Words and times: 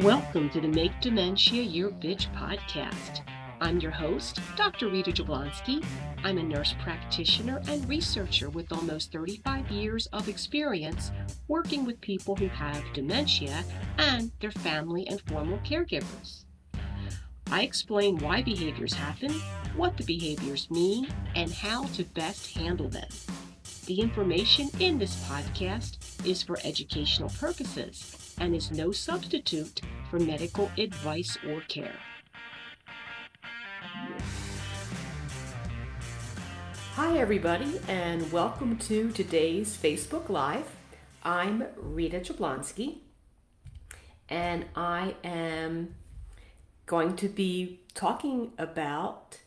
Welcome 0.00 0.50
to 0.50 0.60
the 0.60 0.68
Make 0.68 1.00
Dementia 1.00 1.62
Your 1.62 1.90
Bitch 1.90 2.30
podcast. 2.34 3.22
I'm 3.62 3.80
your 3.80 3.90
host, 3.90 4.40
Dr. 4.54 4.88
Rita 4.88 5.10
Jablonski. 5.10 5.82
I'm 6.22 6.36
a 6.36 6.42
nurse 6.42 6.74
practitioner 6.82 7.62
and 7.66 7.88
researcher 7.88 8.50
with 8.50 8.70
almost 8.72 9.10
35 9.10 9.70
years 9.70 10.06
of 10.08 10.28
experience 10.28 11.12
working 11.48 11.86
with 11.86 11.98
people 12.02 12.36
who 12.36 12.48
have 12.48 12.84
dementia 12.92 13.64
and 13.96 14.30
their 14.40 14.50
family 14.50 15.06
and 15.08 15.22
formal 15.28 15.58
caregivers. 15.60 16.44
I 17.50 17.62
explain 17.62 18.18
why 18.18 18.42
behaviors 18.42 18.92
happen, 18.92 19.32
what 19.76 19.96
the 19.96 20.04
behaviors 20.04 20.70
mean, 20.70 21.08
and 21.34 21.50
how 21.50 21.84
to 21.94 22.04
best 22.04 22.54
handle 22.54 22.90
them. 22.90 23.08
The 23.86 24.02
information 24.02 24.68
in 24.78 24.98
this 24.98 25.16
podcast 25.24 26.26
is 26.26 26.42
for 26.42 26.58
educational 26.64 27.30
purposes 27.30 28.25
and 28.38 28.54
is 28.54 28.70
no 28.70 28.92
substitute 28.92 29.80
for 30.10 30.18
medical 30.18 30.70
advice 30.78 31.38
or 31.48 31.60
care. 31.62 31.96
Hi, 36.94 37.18
everybody, 37.18 37.80
and 37.88 38.30
welcome 38.32 38.78
to 38.78 39.10
today's 39.12 39.76
Facebook 39.76 40.28
Live. 40.28 40.64
I'm 41.22 41.64
Rita 41.76 42.20
Jablonski, 42.20 42.98
and 44.28 44.64
I 44.74 45.14
am 45.22 45.94
going 46.86 47.16
to 47.16 47.28
be 47.28 47.80
talking 47.94 48.52
about 48.58 49.40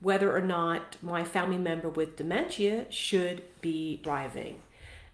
whether 0.00 0.34
or 0.34 0.40
not 0.40 0.96
my 1.02 1.24
family 1.24 1.58
member 1.58 1.88
with 1.88 2.16
dementia 2.16 2.86
should 2.90 3.42
be 3.60 4.00
driving. 4.02 4.60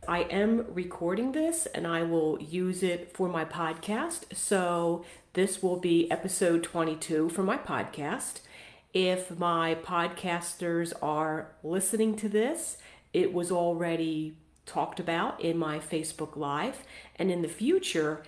I 0.08 0.20
am 0.20 0.66
recording 0.68 1.32
this 1.32 1.66
and 1.66 1.86
I 1.86 2.02
will 2.02 2.40
use 2.40 2.82
it 2.82 3.12
for 3.14 3.28
my 3.28 3.44
podcast. 3.44 4.34
So, 4.34 5.04
this 5.32 5.62
will 5.62 5.76
be 5.76 6.10
episode 6.10 6.62
22 6.62 7.28
for 7.30 7.42
my 7.42 7.56
podcast. 7.56 8.40
If 8.92 9.36
my 9.38 9.74
podcasters 9.74 10.92
are 11.02 11.52
listening 11.62 12.16
to 12.16 12.28
this, 12.28 12.78
it 13.12 13.32
was 13.32 13.50
already 13.50 14.36
talked 14.66 15.00
about 15.00 15.40
in 15.40 15.58
my 15.58 15.78
Facebook 15.78 16.36
Live. 16.36 16.84
And 17.16 17.30
in 17.30 17.42
the 17.42 17.48
future, 17.48 18.22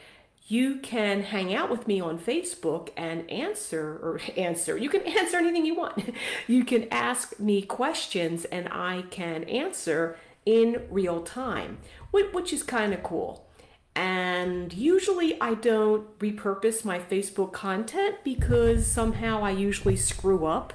you 0.49 0.77
can 0.77 1.23
hang 1.23 1.55
out 1.55 1.71
with 1.71 1.89
me 1.89 2.01
on 2.01 2.19
Facebook 2.19 2.91
and 2.97 3.29
answer 3.31 3.99
or 4.03 4.21
answer. 4.37 4.77
You 4.77 4.89
can 4.89 5.03
answer 5.19 5.37
anything 5.37 5.67
you 5.67 5.75
want. 5.75 6.15
You 6.47 6.65
can 6.65 6.89
ask 6.91 7.39
me 7.39 7.63
questions 7.63 8.45
and 8.47 8.69
I 8.71 9.03
can 9.11 9.45
answer 9.45 10.19
in 10.47 10.83
real 10.91 11.21
time, 11.23 11.79
which 12.13 12.53
is 12.53 12.63
kind 12.63 12.95
of 12.95 13.03
cool. 13.03 13.47
And 13.95 14.73
usually 14.73 15.41
I 15.41 15.55
don't 15.55 16.19
repurpose 16.19 16.85
my 16.85 16.99
Facebook 16.99 17.53
content 17.53 18.17
because 18.25 18.87
somehow 18.87 19.43
I 19.43 19.51
usually 19.51 19.97
screw 19.97 20.47
up 20.47 20.73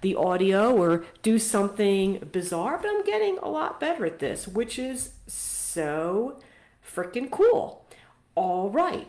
the 0.00 0.14
audio 0.16 0.76
or 0.76 1.04
do 1.22 1.38
something 1.38 2.28
bizarre, 2.30 2.78
but 2.78 2.90
I'm 2.90 3.04
getting 3.04 3.38
a 3.38 3.48
lot 3.48 3.80
better 3.80 4.04
at 4.04 4.18
this, 4.18 4.46
which 4.46 4.78
is 4.78 5.12
so 5.26 6.38
freaking 6.86 7.30
cool. 7.30 7.86
All 8.34 8.70
right. 8.70 9.08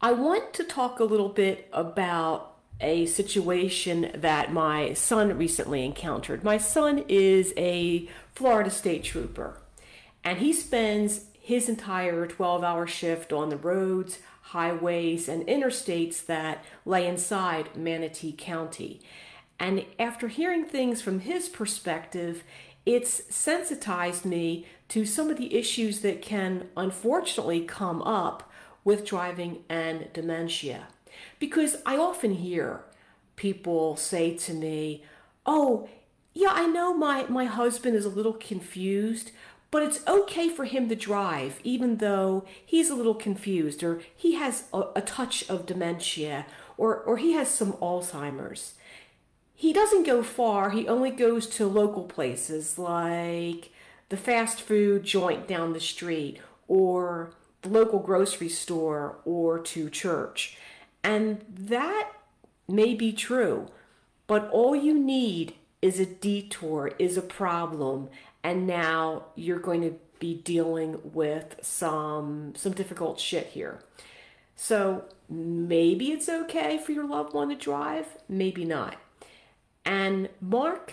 I 0.00 0.12
want 0.12 0.54
to 0.54 0.64
talk 0.64 0.98
a 0.98 1.04
little 1.04 1.28
bit 1.28 1.68
about 1.72 2.56
a 2.80 3.06
situation 3.06 4.10
that 4.14 4.52
my 4.52 4.92
son 4.94 5.36
recently 5.36 5.84
encountered. 5.84 6.42
My 6.42 6.58
son 6.58 7.04
is 7.08 7.52
a 7.56 8.08
Florida 8.34 8.70
State 8.70 9.04
Trooper, 9.04 9.60
and 10.24 10.38
he 10.38 10.52
spends 10.52 11.26
his 11.40 11.68
entire 11.68 12.26
12 12.26 12.62
hour 12.62 12.86
shift 12.86 13.32
on 13.32 13.48
the 13.48 13.56
roads, 13.56 14.18
highways, 14.42 15.28
and 15.28 15.46
interstates 15.46 16.24
that 16.26 16.64
lay 16.84 17.06
inside 17.06 17.76
Manatee 17.76 18.34
County. 18.36 19.00
And 19.58 19.84
after 19.98 20.28
hearing 20.28 20.64
things 20.64 21.02
from 21.02 21.20
his 21.20 21.48
perspective, 21.48 22.44
it's 22.86 23.34
sensitized 23.34 24.24
me 24.24 24.66
to 24.88 25.04
some 25.04 25.28
of 25.28 25.36
the 25.36 25.54
issues 25.54 26.00
that 26.00 26.22
can 26.22 26.68
unfortunately 26.76 27.60
come 27.60 28.02
up 28.02 28.50
with 28.84 29.04
driving 29.04 29.62
and 29.68 30.10
dementia. 30.12 30.88
Because 31.38 31.76
I 31.86 31.96
often 31.96 32.34
hear 32.34 32.82
people 33.36 33.96
say 33.96 34.36
to 34.36 34.52
me, 34.52 35.04
Oh, 35.46 35.88
yeah, 36.32 36.50
I 36.52 36.66
know 36.66 36.94
my, 36.94 37.24
my 37.28 37.46
husband 37.46 37.96
is 37.96 38.04
a 38.04 38.10
little 38.10 38.34
confused, 38.34 39.32
but 39.70 39.82
it's 39.82 40.06
okay 40.06 40.48
for 40.48 40.64
him 40.64 40.88
to 40.88 40.96
drive, 40.96 41.60
even 41.64 41.96
though 41.96 42.44
he's 42.64 42.90
a 42.90 42.94
little 42.94 43.14
confused, 43.14 43.82
or 43.82 44.00
he 44.14 44.34
has 44.34 44.64
a, 44.72 44.84
a 44.96 45.00
touch 45.00 45.48
of 45.48 45.66
dementia, 45.66 46.46
or, 46.76 46.96
or 46.96 47.16
he 47.16 47.32
has 47.32 47.48
some 47.48 47.72
Alzheimer's. 47.74 48.74
He 49.54 49.72
doesn't 49.72 50.06
go 50.06 50.22
far, 50.22 50.70
he 50.70 50.88
only 50.88 51.10
goes 51.10 51.46
to 51.48 51.66
local 51.66 52.04
places 52.04 52.78
like 52.78 53.70
the 54.08 54.16
fast 54.16 54.60
food 54.60 55.04
joint 55.04 55.46
down 55.46 55.72
the 55.72 55.80
street, 55.80 56.40
or 56.66 57.32
the 57.62 57.68
local 57.68 57.98
grocery 57.98 58.48
store 58.48 59.18
or 59.24 59.58
to 59.58 59.90
church. 59.90 60.56
And 61.02 61.44
that 61.48 62.10
may 62.68 62.94
be 62.94 63.12
true, 63.12 63.68
but 64.26 64.48
all 64.50 64.76
you 64.76 64.94
need 64.94 65.54
is 65.82 65.98
a 65.98 66.06
detour, 66.06 66.92
is 66.98 67.16
a 67.16 67.22
problem, 67.22 68.08
and 68.42 68.66
now 68.66 69.24
you're 69.34 69.58
going 69.58 69.82
to 69.82 69.94
be 70.18 70.34
dealing 70.34 71.00
with 71.02 71.56
some 71.62 72.52
some 72.54 72.72
difficult 72.72 73.18
shit 73.18 73.48
here. 73.48 73.80
So 74.54 75.04
maybe 75.28 76.12
it's 76.12 76.28
okay 76.28 76.78
for 76.78 76.92
your 76.92 77.06
loved 77.06 77.32
one 77.32 77.48
to 77.48 77.54
drive, 77.56 78.18
maybe 78.28 78.64
not. 78.64 78.96
And 79.86 80.28
Mark 80.40 80.92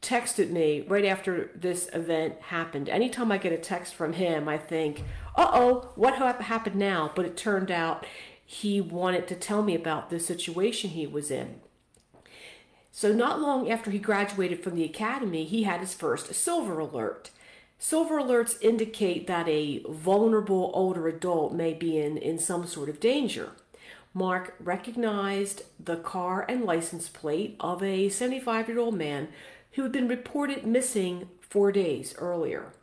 texted 0.00 0.50
me 0.50 0.84
right 0.88 1.04
after 1.04 1.50
this 1.54 1.88
event 1.92 2.40
happened. 2.40 2.88
Anytime 2.88 3.32
I 3.32 3.38
get 3.38 3.52
a 3.52 3.58
text 3.58 3.94
from 3.94 4.12
him, 4.12 4.48
I 4.48 4.58
think, 4.58 5.02
uh 5.34 5.50
oh, 5.52 5.90
what 5.96 6.14
happened 6.14 6.76
now? 6.76 7.10
But 7.14 7.26
it 7.26 7.36
turned 7.36 7.70
out 7.70 8.06
he 8.52 8.82
wanted 8.82 9.26
to 9.26 9.34
tell 9.34 9.62
me 9.62 9.74
about 9.74 10.10
the 10.10 10.20
situation 10.20 10.90
he 10.90 11.06
was 11.06 11.30
in. 11.30 11.60
So, 12.90 13.10
not 13.10 13.40
long 13.40 13.70
after 13.70 13.90
he 13.90 13.98
graduated 13.98 14.62
from 14.62 14.74
the 14.74 14.84
academy, 14.84 15.44
he 15.44 15.62
had 15.62 15.80
his 15.80 15.94
first 15.94 16.34
silver 16.34 16.78
alert. 16.78 17.30
Silver 17.78 18.20
alerts 18.20 18.60
indicate 18.60 19.26
that 19.26 19.48
a 19.48 19.82
vulnerable 19.88 20.70
older 20.74 21.08
adult 21.08 21.54
may 21.54 21.72
be 21.72 21.96
in, 21.98 22.18
in 22.18 22.38
some 22.38 22.66
sort 22.66 22.90
of 22.90 23.00
danger. 23.00 23.52
Mark 24.12 24.54
recognized 24.60 25.62
the 25.82 25.96
car 25.96 26.44
and 26.46 26.64
license 26.64 27.08
plate 27.08 27.56
of 27.58 27.82
a 27.82 28.10
75 28.10 28.68
year 28.68 28.78
old 28.78 28.94
man 28.94 29.28
who 29.72 29.82
had 29.82 29.92
been 29.92 30.08
reported 30.08 30.66
missing 30.66 31.30
four 31.40 31.72
days 31.72 32.14
earlier. 32.18 32.74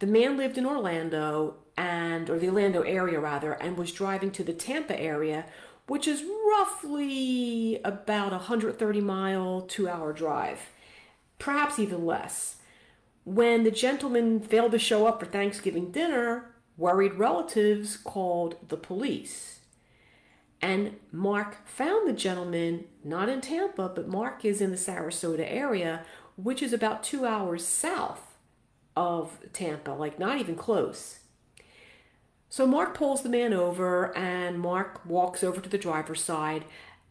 The 0.00 0.06
man 0.06 0.36
lived 0.36 0.58
in 0.58 0.66
Orlando 0.66 1.56
and 1.78 2.28
or 2.28 2.40
the 2.40 2.48
Orlando 2.48 2.82
area 2.82 3.20
rather 3.20 3.52
and 3.52 3.78
was 3.78 3.92
driving 3.92 4.32
to 4.32 4.42
the 4.42 4.52
Tampa 4.52 4.98
area 4.98 5.46
which 5.86 6.06
is 6.08 6.24
roughly 6.50 7.80
about 7.84 8.32
a 8.32 8.36
130 8.36 9.00
mile 9.00 9.62
2 9.62 9.88
hour 9.88 10.12
drive 10.12 10.58
perhaps 11.38 11.78
even 11.78 12.04
less. 12.04 12.56
When 13.24 13.62
the 13.62 13.70
gentleman 13.70 14.40
failed 14.40 14.72
to 14.72 14.78
show 14.78 15.06
up 15.06 15.20
for 15.20 15.26
Thanksgiving 15.26 15.92
dinner 15.92 16.50
worried 16.76 17.14
relatives 17.14 17.96
called 17.96 18.56
the 18.68 18.76
police. 18.76 19.60
And 20.60 20.96
Mark 21.12 21.68
found 21.68 22.08
the 22.08 22.12
gentleman 22.12 22.86
not 23.04 23.28
in 23.28 23.40
Tampa 23.40 23.88
but 23.88 24.08
Mark 24.08 24.44
is 24.44 24.60
in 24.60 24.72
the 24.72 24.76
Sarasota 24.76 25.46
area 25.48 26.04
which 26.34 26.60
is 26.60 26.72
about 26.72 27.04
2 27.04 27.24
hours 27.24 27.64
south 27.64 28.36
of 28.96 29.38
Tampa 29.52 29.92
like 29.92 30.18
not 30.18 30.38
even 30.38 30.56
close 30.56 31.17
so 32.48 32.66
Mark 32.66 32.94
pulls 32.94 33.22
the 33.22 33.28
man 33.28 33.52
over, 33.52 34.16
and 34.16 34.58
Mark 34.58 35.04
walks 35.04 35.44
over 35.44 35.60
to 35.60 35.68
the 35.68 35.78
driver's 35.78 36.22
side, 36.22 36.64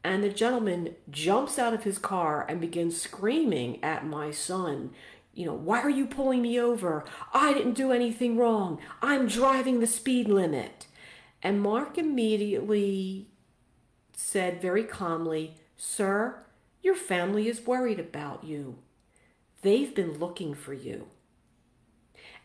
and 0.04 0.24
the 0.24 0.30
gentleman 0.30 0.95
jumps 1.10 1.60
out 1.60 1.74
of 1.74 1.84
his 1.84 2.00
car 2.00 2.45
and 2.48 2.62
begins 2.62 3.00
screaming 3.00 3.84
at 3.84 4.06
my 4.06 4.31
son. 4.31 4.92
You 5.34 5.45
know, 5.45 5.54
why 5.54 5.81
are 5.81 5.89
you 5.89 6.07
pulling 6.07 6.42
me 6.42 6.60
over? 6.60 7.06
I 7.34 7.54
didn't 7.54 7.74
do 7.74 7.92
anything 7.92 8.38
wrong. 8.38 8.80
I'm 9.01 9.28
driving 9.28 9.80
the 9.80 9.88
speed 9.88 10.28
limit. 10.28 10.88
And 11.44 11.62
Mark 11.62 11.98
immediately 11.98 13.28
said 14.13 14.62
very 14.62 14.84
calmly, 14.84 15.56
Sir, 15.75 16.39
your 16.81 16.95
family 16.95 17.48
is 17.48 17.68
worried 17.68 18.00
about 18.00 18.44
you. 18.44 18.80
They've 19.62 19.94
been 19.94 20.18
looking 20.18 20.56
for 20.56 20.74
you. 20.74 21.07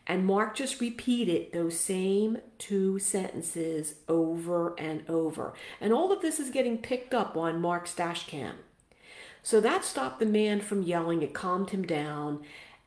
And 0.05 0.25
Mark 0.25 0.55
just 0.55 0.81
repeated 0.81 1.53
those 1.53 1.79
same 1.79 2.39
two 2.57 2.99
sentences 2.99 3.95
over 4.09 4.77
and 4.77 5.09
over. 5.09 5.53
And 5.79 5.93
all 5.93 6.11
of 6.11 6.21
this 6.21 6.39
is 6.39 6.49
getting 6.49 6.77
picked 6.77 7.13
up 7.13 7.37
on 7.37 7.61
Mark's 7.61 7.95
dash 7.95 8.27
cam. 8.27 8.55
So 9.41 9.59
that 9.61 9.85
stopped 9.85 10.19
the 10.19 10.25
man 10.25 10.61
from 10.61 10.83
yelling, 10.83 11.21
it 11.21 11.33
calmed 11.33 11.69
him 11.71 11.83
down. 11.83 12.43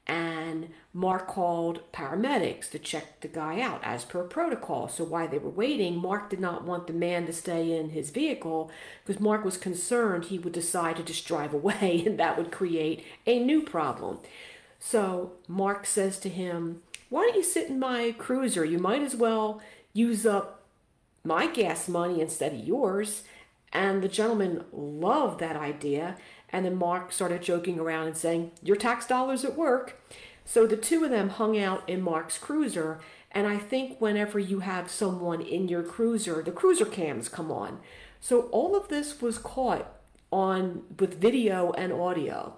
and 0.06 0.68
Mark 0.92 1.26
called 1.26 1.80
paramedics 1.92 2.70
to 2.70 2.78
check 2.78 3.20
the 3.20 3.28
guy 3.28 3.60
out 3.60 3.80
as 3.82 4.04
per 4.04 4.22
protocol. 4.22 4.88
So 4.88 5.04
while 5.04 5.26
they 5.28 5.38
were 5.38 5.50
waiting, 5.50 5.96
Mark 5.96 6.30
did 6.30 6.38
not 6.40 6.64
want 6.64 6.86
the 6.86 6.92
man 6.92 7.26
to 7.26 7.32
stay 7.32 7.76
in 7.76 7.90
his 7.90 8.10
vehicle 8.10 8.70
because 9.04 9.20
Mark 9.20 9.44
was 9.44 9.56
concerned 9.56 10.26
he 10.26 10.38
would 10.38 10.52
decide 10.52 10.96
to 10.96 11.02
just 11.02 11.26
drive 11.26 11.52
away 11.52 12.04
and 12.06 12.18
that 12.20 12.38
would 12.38 12.52
create 12.52 13.04
a 13.26 13.38
new 13.42 13.62
problem. 13.62 14.20
So 14.78 15.32
Mark 15.48 15.86
says 15.86 16.18
to 16.20 16.28
him, 16.28 16.82
Why 17.08 17.22
don't 17.22 17.36
you 17.36 17.42
sit 17.42 17.68
in 17.68 17.78
my 17.78 18.14
cruiser? 18.16 18.64
You 18.64 18.78
might 18.78 19.02
as 19.02 19.14
well 19.14 19.60
use 19.92 20.26
up 20.26 20.64
my 21.24 21.46
gas 21.46 21.88
money 21.88 22.20
instead 22.20 22.54
of 22.54 22.66
yours. 22.66 23.22
And 23.72 24.02
the 24.02 24.08
gentleman 24.08 24.64
loved 24.72 25.40
that 25.40 25.56
idea 25.56 26.16
and 26.50 26.64
then 26.64 26.76
Mark 26.76 27.12
started 27.12 27.42
joking 27.42 27.78
around 27.78 28.06
and 28.06 28.16
saying, 28.16 28.52
Your 28.62 28.76
tax 28.76 29.06
dollars 29.06 29.44
at 29.44 29.56
work. 29.56 30.00
So 30.44 30.66
the 30.66 30.76
two 30.76 31.04
of 31.04 31.10
them 31.10 31.30
hung 31.30 31.58
out 31.58 31.88
in 31.88 32.00
Mark's 32.02 32.38
cruiser. 32.38 33.00
And 33.32 33.46
I 33.46 33.58
think 33.58 34.00
whenever 34.00 34.38
you 34.38 34.60
have 34.60 34.90
someone 34.90 35.40
in 35.40 35.68
your 35.68 35.82
cruiser, 35.82 36.42
the 36.42 36.52
cruiser 36.52 36.86
cams 36.86 37.28
come 37.28 37.50
on. 37.50 37.80
So 38.20 38.42
all 38.52 38.76
of 38.76 38.88
this 38.88 39.20
was 39.20 39.38
caught 39.38 39.92
on 40.32 40.84
with 40.98 41.20
video 41.20 41.72
and 41.72 41.92
audio. 41.92 42.54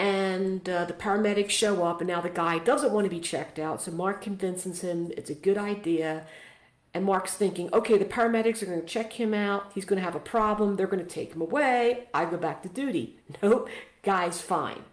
And 0.00 0.68
uh, 0.68 0.86
the 0.86 0.94
paramedics 0.94 1.50
show 1.50 1.84
up, 1.84 2.00
and 2.00 2.08
now 2.08 2.22
the 2.22 2.30
guy 2.30 2.58
doesn't 2.58 2.92
want 2.92 3.04
to 3.04 3.10
be 3.10 3.20
checked 3.20 3.58
out. 3.58 3.82
So 3.82 3.92
Mark 3.92 4.22
convinces 4.22 4.80
him 4.80 5.12
it's 5.16 5.30
a 5.30 5.34
good 5.34 5.58
idea 5.58 6.26
and 6.92 7.04
Mark's 7.04 7.34
thinking, 7.34 7.72
okay, 7.72 7.98
the 7.98 8.04
paramedics 8.04 8.62
are 8.62 8.66
going 8.66 8.80
to 8.80 8.86
check 8.86 9.12
him 9.12 9.32
out. 9.32 9.70
He's 9.74 9.84
going 9.84 9.98
to 9.98 10.04
have 10.04 10.16
a 10.16 10.20
problem. 10.20 10.76
They're 10.76 10.88
going 10.88 11.04
to 11.04 11.08
take 11.08 11.32
him 11.32 11.40
away. 11.40 12.08
I 12.12 12.24
go 12.24 12.36
back 12.36 12.62
to 12.62 12.68
duty. 12.68 13.18
Nope, 13.42 13.68
guy's 14.02 14.40
fine. 14.40 14.84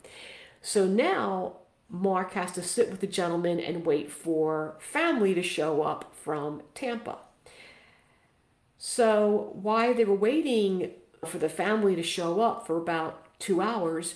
So 0.62 0.86
now 0.86 1.58
Mark 1.90 2.34
has 2.34 2.52
to 2.54 2.62
sit 2.62 2.92
with 2.92 3.00
the 3.00 3.08
gentleman 3.08 3.60
and 3.60 3.86
wait 3.86 4.12
for 4.12 4.76
family 4.80 5.34
to 5.34 5.42
show 5.42 5.82
up 5.82 6.14
from 6.16 6.62
Tampa. 6.76 7.18
So 8.78 9.52
while 9.54 9.94
they 9.94 10.06
were 10.06 10.16
waiting 10.16 10.92
for 11.26 11.40
the 11.40 11.50
family 11.50 11.96
to 11.96 12.04
show 12.04 12.42
up 12.42 12.68
for 12.68 12.78
about 12.78 13.40
two 13.40 13.60
hours, 13.60 14.16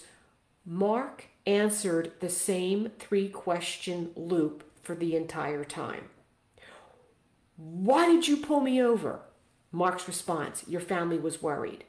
Mark 0.65 1.25
answered 1.45 2.13
the 2.19 2.29
same 2.29 2.91
three 2.99 3.29
question 3.29 4.11
loop 4.15 4.63
for 4.81 4.95
the 4.95 5.15
entire 5.15 5.63
time. 5.63 6.09
Why 7.57 8.07
did 8.07 8.27
you 8.27 8.37
pull 8.37 8.61
me 8.61 8.81
over? 8.81 9.21
Mark's 9.71 10.07
response, 10.07 10.63
Your 10.67 10.81
family 10.81 11.17
was 11.17 11.41
worried. 11.41 11.85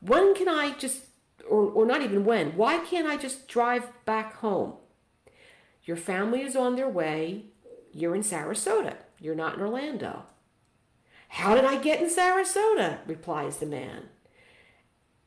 When 0.00 0.34
can 0.34 0.48
I 0.48 0.72
just, 0.72 1.04
or, 1.48 1.62
or 1.62 1.86
not 1.86 2.02
even 2.02 2.24
when, 2.24 2.56
why 2.56 2.78
can't 2.78 3.06
I 3.06 3.16
just 3.16 3.48
drive 3.48 3.90
back 4.04 4.34
home? 4.36 4.74
Your 5.84 5.96
family 5.96 6.42
is 6.42 6.56
on 6.56 6.76
their 6.76 6.88
way. 6.88 7.46
You're 7.92 8.14
in 8.14 8.22
Sarasota. 8.22 8.96
You're 9.20 9.34
not 9.34 9.54
in 9.54 9.60
Orlando. 9.60 10.24
How 11.28 11.54
did 11.54 11.64
I 11.64 11.76
get 11.76 12.00
in 12.00 12.08
Sarasota? 12.08 12.98
replies 13.06 13.58
the 13.58 13.66
man. 13.66 14.08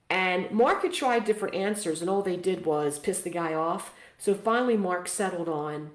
And 0.09 0.49
Mark 0.51 0.81
had 0.81 0.93
tried 0.93 1.25
different 1.25 1.55
answers, 1.55 2.01
and 2.01 2.09
all 2.09 2.21
they 2.21 2.35
did 2.35 2.65
was 2.65 2.97
piss 2.97 3.21
the 3.21 3.29
guy 3.29 3.53
off. 3.53 3.93
So 4.17 4.33
finally, 4.33 4.75
Mark 4.75 5.07
settled 5.07 5.47
on 5.47 5.91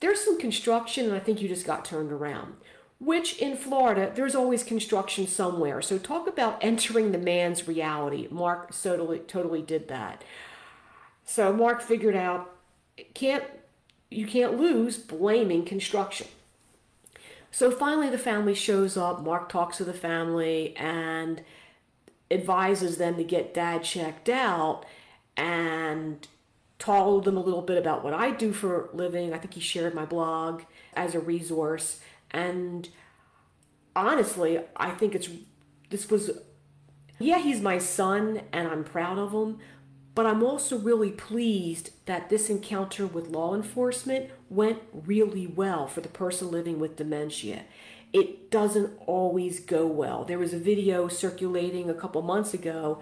there's 0.00 0.24
some 0.24 0.38
construction, 0.38 1.04
and 1.06 1.14
I 1.14 1.20
think 1.20 1.40
you 1.40 1.48
just 1.48 1.66
got 1.66 1.84
turned 1.84 2.10
around. 2.10 2.54
Which 2.98 3.38
in 3.38 3.56
Florida, 3.56 4.12
there's 4.14 4.34
always 4.34 4.62
construction 4.62 5.26
somewhere. 5.26 5.80
So 5.80 5.96
talk 5.96 6.26
about 6.26 6.58
entering 6.60 7.12
the 7.12 7.18
man's 7.18 7.66
reality. 7.66 8.28
Mark 8.30 8.74
totally, 8.78 9.20
totally 9.20 9.62
did 9.62 9.88
that. 9.88 10.22
So 11.24 11.52
Mark 11.52 11.80
figured 11.80 12.16
out 12.16 12.54
can't 13.14 13.44
you 14.10 14.26
can't 14.26 14.58
lose 14.58 14.98
blaming 14.98 15.64
construction. 15.64 16.26
So 17.50 17.70
finally, 17.70 18.10
the 18.10 18.18
family 18.18 18.54
shows 18.54 18.96
up. 18.96 19.22
Mark 19.22 19.48
talks 19.48 19.78
to 19.78 19.84
the 19.84 19.94
family 19.94 20.76
and 20.76 21.42
advises 22.30 22.98
them 22.98 23.16
to 23.16 23.24
get 23.24 23.54
dad 23.54 23.82
checked 23.82 24.28
out. 24.28 24.84
And 25.36 26.26
told 26.80 27.24
them 27.24 27.36
a 27.36 27.40
little 27.40 27.62
bit 27.62 27.78
about 27.78 28.02
what 28.02 28.14
I 28.14 28.32
do 28.32 28.52
for 28.52 28.88
living. 28.92 29.32
I 29.32 29.38
think 29.38 29.54
he 29.54 29.60
shared 29.60 29.94
my 29.94 30.06
blog 30.06 30.62
as 30.94 31.14
a 31.14 31.20
resource. 31.20 32.00
And 32.32 32.88
honestly, 33.94 34.58
I 34.74 34.90
think 34.90 35.14
it's 35.14 35.28
this 35.90 36.10
was 36.10 36.30
yeah, 37.20 37.38
he's 37.38 37.60
my 37.60 37.78
son 37.78 38.40
and 38.50 38.66
I'm 38.66 38.82
proud 38.82 39.18
of 39.18 39.32
him, 39.32 39.58
but 40.14 40.24
I'm 40.24 40.42
also 40.42 40.78
really 40.78 41.10
pleased 41.10 41.90
that 42.06 42.30
this 42.30 42.48
encounter 42.48 43.06
with 43.06 43.28
law 43.28 43.54
enforcement 43.54 44.30
went 44.48 44.78
really 44.92 45.46
well 45.46 45.86
for 45.86 46.00
the 46.00 46.08
person 46.08 46.50
living 46.50 46.80
with 46.80 46.96
dementia. 46.96 47.64
It 48.12 48.50
doesn't 48.50 48.98
always 49.06 49.60
go 49.60 49.86
well. 49.86 50.24
There 50.24 50.38
was 50.38 50.52
a 50.52 50.58
video 50.58 51.08
circulating 51.08 51.88
a 51.88 51.94
couple 51.94 52.22
months 52.22 52.52
ago, 52.52 53.00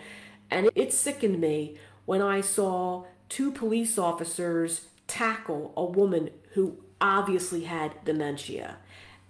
and 0.50 0.70
it 0.74 0.92
sickened 0.92 1.40
me 1.40 1.78
when 2.04 2.20
I 2.22 2.40
saw 2.40 3.04
two 3.28 3.50
police 3.50 3.98
officers 3.98 4.86
tackle 5.06 5.72
a 5.76 5.84
woman 5.84 6.30
who 6.52 6.78
obviously 7.00 7.64
had 7.64 8.04
dementia 8.04 8.76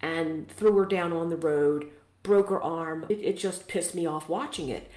and 0.01 0.49
threw 0.49 0.77
her 0.77 0.87
down 0.87 1.13
on 1.13 1.31
the 1.31 1.37
road, 1.37 1.87
broke 2.23 2.49
her 2.51 2.63
arm. 2.63 3.07
It, 3.09 3.21
it, 3.21 3.39
just 3.39 3.69
pissed 3.69 3.95
me 3.95 4.07
off 4.07 4.29
watching 4.29 4.69
it. 4.69 4.91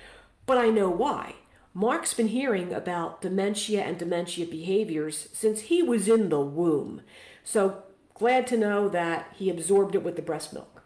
But 0.46 0.58
I 0.58 0.70
know 0.70 0.90
why. 0.90 1.36
Mark's 1.74 2.14
been 2.14 2.28
hearing 2.28 2.74
about 2.74 3.22
dementia 3.22 3.82
and 3.82 3.98
dementia 3.98 4.46
behaviors 4.46 5.30
since 5.32 5.62
he 5.62 5.82
was 5.82 6.08
in 6.08 6.30
the 6.30 6.42
womb. 6.42 7.02
So 7.44 7.84
glad 8.22 8.46
to 8.46 8.56
know 8.56 8.88
that 8.88 9.34
he 9.36 9.50
absorbed 9.50 9.96
it 9.96 10.04
with 10.04 10.16
the 10.16 10.22
breast 10.22 10.54
milk. 10.54 10.84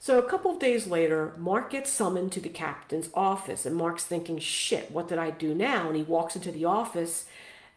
So 0.00 0.18
a 0.18 0.28
couple 0.28 0.50
of 0.50 0.58
days 0.58 0.88
later, 0.88 1.34
Mark 1.38 1.70
gets 1.70 1.88
summoned 1.88 2.32
to 2.32 2.40
the 2.40 2.48
captain's 2.48 3.10
office, 3.14 3.64
and 3.64 3.76
Mark's 3.76 4.04
thinking, 4.04 4.40
shit, 4.40 4.90
what 4.90 5.06
did 5.06 5.18
I 5.18 5.30
do 5.30 5.54
now? 5.54 5.86
And 5.86 5.94
he 5.94 6.02
walks 6.02 6.34
into 6.34 6.50
the 6.50 6.64
office, 6.64 7.26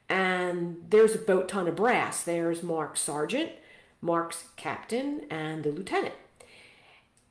and 0.09 0.83
there's 0.89 1.13
a 1.13 1.19
boat 1.19 1.47
ton 1.47 1.67
of 1.67 1.75
brass. 1.75 2.23
There's 2.23 2.63
Mark's 2.63 3.01
sergeant, 3.01 3.51
Mark's 4.01 4.45
captain, 4.55 5.27
and 5.29 5.63
the 5.63 5.69
lieutenant. 5.69 6.15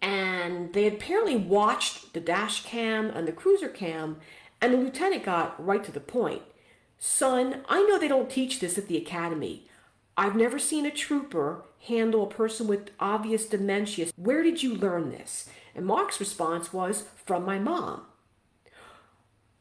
And 0.01 0.73
they 0.73 0.87
apparently 0.87 1.35
watched 1.35 2.13
the 2.13 2.21
dash 2.21 2.63
cam 2.63 3.11
and 3.11 3.27
the 3.27 3.33
cruiser 3.33 3.69
cam, 3.69 4.19
and 4.61 4.73
the 4.73 4.79
lieutenant 4.79 5.25
got 5.25 5.57
right 5.59 5.83
to 5.83 5.91
the 5.91 5.99
point. 5.99 6.43
Son, 6.97 7.63
I 7.69 7.83
know 7.83 7.99
they 7.99 8.07
don't 8.07 8.31
teach 8.31 8.61
this 8.61 8.79
at 8.79 8.87
the 8.87 8.97
academy. 8.97 9.67
I've 10.17 10.37
never 10.37 10.59
seen 10.59 10.87
a 10.87 10.91
trooper 10.91 11.65
handle 11.87 12.23
a 12.23 12.29
person 12.29 12.67
with 12.67 12.91
obvious 13.01 13.47
dementia. 13.47 14.09
Where 14.17 14.43
did 14.43 14.63
you 14.63 14.75
learn 14.75 15.11
this? 15.11 15.49
And 15.75 15.85
Mark's 15.85 16.21
response 16.21 16.73
was, 16.73 17.05
From 17.25 17.45
my 17.45 17.59
mom. 17.59 18.03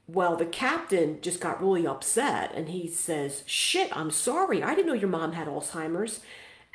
Well, 0.07 0.35
the 0.35 0.45
captain 0.45 1.19
just 1.21 1.39
got 1.39 1.61
really 1.61 1.87
upset 1.87 2.51
and 2.53 2.69
he 2.69 2.87
says, 2.87 3.43
Shit, 3.45 3.95
I'm 3.95 4.11
sorry. 4.11 4.61
I 4.61 4.75
didn't 4.75 4.87
know 4.87 4.93
your 4.93 5.09
mom 5.09 5.33
had 5.33 5.47
Alzheimer's. 5.47 6.19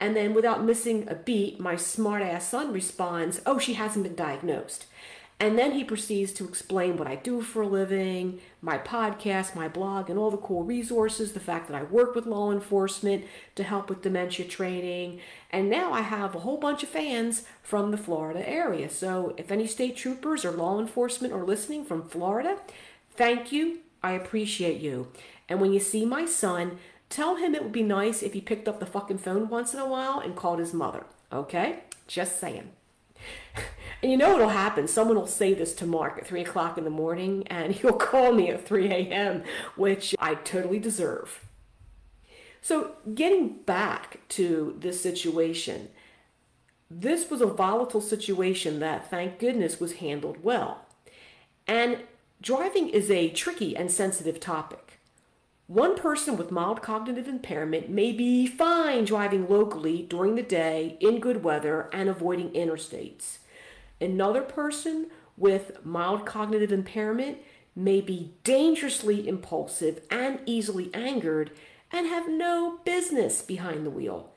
And 0.00 0.14
then, 0.14 0.32
without 0.32 0.64
missing 0.64 1.08
a 1.08 1.14
beat, 1.14 1.58
my 1.58 1.76
smart 1.76 2.22
ass 2.22 2.48
son 2.48 2.72
responds, 2.72 3.40
Oh, 3.44 3.58
she 3.58 3.74
hasn't 3.74 4.04
been 4.04 4.14
diagnosed. 4.14 4.86
And 5.40 5.56
then 5.56 5.72
he 5.72 5.84
proceeds 5.84 6.32
to 6.32 6.48
explain 6.48 6.96
what 6.96 7.06
I 7.06 7.14
do 7.14 7.42
for 7.42 7.62
a 7.62 7.66
living, 7.68 8.40
my 8.60 8.76
podcast, 8.76 9.54
my 9.54 9.68
blog, 9.68 10.10
and 10.10 10.18
all 10.18 10.32
the 10.32 10.36
cool 10.36 10.64
resources, 10.64 11.32
the 11.32 11.38
fact 11.38 11.68
that 11.68 11.76
I 11.76 11.84
work 11.84 12.16
with 12.16 12.26
law 12.26 12.50
enforcement 12.50 13.24
to 13.54 13.62
help 13.62 13.88
with 13.88 14.02
dementia 14.02 14.46
training. 14.46 15.20
And 15.50 15.70
now 15.70 15.92
I 15.92 16.00
have 16.00 16.34
a 16.34 16.40
whole 16.40 16.56
bunch 16.56 16.82
of 16.82 16.88
fans 16.88 17.44
from 17.62 17.92
the 17.92 17.96
Florida 17.96 18.48
area. 18.48 18.90
So 18.90 19.32
if 19.36 19.52
any 19.52 19.68
state 19.68 19.96
troopers 19.96 20.44
or 20.44 20.50
law 20.50 20.80
enforcement 20.80 21.32
are 21.32 21.44
listening 21.44 21.84
from 21.84 22.08
Florida, 22.08 22.58
thank 23.12 23.52
you. 23.52 23.78
I 24.02 24.12
appreciate 24.12 24.80
you. 24.80 25.06
And 25.48 25.60
when 25.60 25.72
you 25.72 25.80
see 25.80 26.04
my 26.04 26.26
son, 26.26 26.78
tell 27.10 27.36
him 27.36 27.54
it 27.54 27.62
would 27.62 27.72
be 27.72 27.84
nice 27.84 28.24
if 28.24 28.32
he 28.32 28.40
picked 28.40 28.66
up 28.66 28.80
the 28.80 28.86
fucking 28.86 29.18
phone 29.18 29.48
once 29.48 29.72
in 29.72 29.78
a 29.78 29.86
while 29.86 30.18
and 30.18 30.34
called 30.34 30.58
his 30.58 30.74
mother. 30.74 31.04
Okay? 31.32 31.84
Just 32.08 32.40
saying. 32.40 32.70
And 34.00 34.12
you 34.12 34.16
know 34.16 34.30
what'll 34.30 34.50
happen? 34.50 34.86
Someone 34.86 35.16
will 35.16 35.26
say 35.26 35.54
this 35.54 35.74
to 35.74 35.86
Mark 35.86 36.18
at 36.18 36.26
3 36.26 36.42
o'clock 36.42 36.78
in 36.78 36.84
the 36.84 36.90
morning, 36.90 37.42
and 37.48 37.72
he'll 37.74 37.92
call 37.94 38.32
me 38.32 38.48
at 38.48 38.64
3 38.64 38.86
a.m., 38.86 39.42
which 39.74 40.14
I 40.20 40.36
totally 40.36 40.78
deserve. 40.78 41.44
So, 42.60 42.92
getting 43.14 43.48
back 43.64 44.20
to 44.30 44.76
this 44.78 45.00
situation, 45.00 45.88
this 46.90 47.30
was 47.30 47.40
a 47.40 47.46
volatile 47.46 48.00
situation 48.00 48.80
that, 48.80 49.10
thank 49.10 49.38
goodness, 49.38 49.80
was 49.80 49.94
handled 49.94 50.42
well. 50.42 50.86
And 51.66 52.02
driving 52.40 52.88
is 52.88 53.10
a 53.10 53.30
tricky 53.30 53.76
and 53.76 53.90
sensitive 53.90 54.40
topic. 54.40 54.87
One 55.68 55.96
person 55.96 56.38
with 56.38 56.50
mild 56.50 56.80
cognitive 56.80 57.28
impairment 57.28 57.90
may 57.90 58.10
be 58.10 58.46
fine 58.46 59.04
driving 59.04 59.46
locally 59.46 60.00
during 60.00 60.34
the 60.34 60.42
day 60.42 60.96
in 60.98 61.20
good 61.20 61.44
weather 61.44 61.90
and 61.92 62.08
avoiding 62.08 62.52
interstates. 62.52 63.40
Another 64.00 64.40
person 64.40 65.08
with 65.36 65.84
mild 65.84 66.24
cognitive 66.24 66.72
impairment 66.72 67.36
may 67.76 68.00
be 68.00 68.32
dangerously 68.44 69.28
impulsive 69.28 70.00
and 70.10 70.40
easily 70.46 70.90
angered 70.94 71.50
and 71.92 72.06
have 72.06 72.30
no 72.30 72.78
business 72.86 73.42
behind 73.42 73.84
the 73.84 73.90
wheel. 73.90 74.32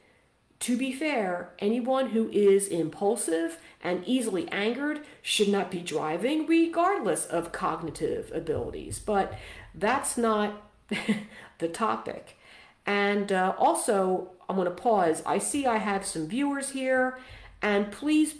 To 0.59 0.77
be 0.77 0.91
fair, 0.91 1.53
anyone 1.59 2.09
who 2.09 2.29
is 2.31 2.67
impulsive 2.67 3.57
and 3.81 4.03
easily 4.05 4.49
angered 4.49 5.05
should 5.21 5.47
not 5.47 5.71
be 5.71 5.79
driving, 5.79 6.45
regardless 6.45 7.25
of 7.25 7.53
cognitive 7.53 8.29
abilities. 8.35 8.99
But 8.99 9.33
that's 9.73 10.17
not 10.17 10.70
the 11.59 11.67
topic. 11.67 12.37
And 12.85 13.31
uh, 13.31 13.53
also, 13.57 14.31
I'm 14.49 14.55
going 14.55 14.67
to 14.67 14.73
pause. 14.73 15.21
I 15.25 15.37
see 15.37 15.65
I 15.65 15.77
have 15.77 16.05
some 16.05 16.27
viewers 16.27 16.71
here, 16.71 17.19
and 17.61 17.91
please, 17.91 18.35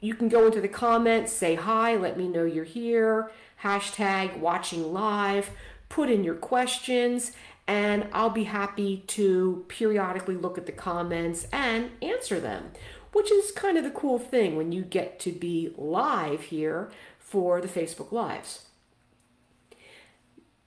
you 0.00 0.14
can 0.14 0.28
go 0.28 0.46
into 0.46 0.60
the 0.60 0.68
comments, 0.68 1.32
say 1.32 1.54
hi, 1.54 1.96
let 1.96 2.18
me 2.18 2.28
know 2.28 2.44
you're 2.44 2.64
here, 2.64 3.30
hashtag 3.62 4.38
watching 4.38 4.92
live, 4.92 5.50
put 5.88 6.10
in 6.10 6.24
your 6.24 6.34
questions, 6.34 7.32
and 7.66 8.06
I'll 8.12 8.30
be 8.30 8.44
happy 8.44 9.04
to 9.08 9.64
periodically 9.68 10.36
look 10.36 10.58
at 10.58 10.66
the 10.66 10.72
comments 10.72 11.46
and 11.52 11.90
answer 12.02 12.38
them, 12.38 12.70
which 13.12 13.30
is 13.32 13.50
kind 13.50 13.78
of 13.78 13.84
the 13.84 13.90
cool 13.90 14.18
thing 14.18 14.56
when 14.56 14.72
you 14.72 14.82
get 14.82 15.18
to 15.20 15.32
be 15.32 15.72
live 15.76 16.42
here 16.42 16.90
for 17.18 17.60
the 17.60 17.68
Facebook 17.68 18.12
Lives. 18.12 18.66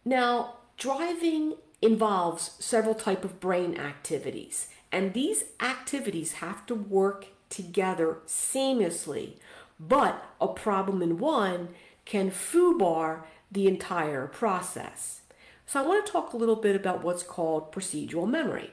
Now, 0.04 0.56
driving 0.80 1.56
involves 1.82 2.52
several 2.58 2.96
type 2.96 3.24
of 3.24 3.40
brain 3.40 3.78
activities, 3.78 4.70
and 4.92 5.14
these 5.14 5.44
activities 5.62 6.34
have 6.34 6.66
to 6.66 6.74
work 6.74 7.28
together 7.50 8.20
seamlessly. 8.26 9.34
But 9.80 10.26
a 10.42 10.48
problem 10.48 11.02
in 11.02 11.20
one 11.20 11.70
can 12.06 12.32
foobar 12.32 13.24
the 13.52 13.68
entire 13.68 14.28
process. 14.28 15.22
So 15.66 15.84
I 15.84 15.88
want 15.88 16.06
to 16.06 16.12
talk 16.12 16.34
a 16.34 16.38
little 16.38 16.56
bit 16.56 16.76
about 16.76 17.04
what's 17.04 17.24
called 17.24 17.72
procedural 17.72 18.28
memory. 18.28 18.72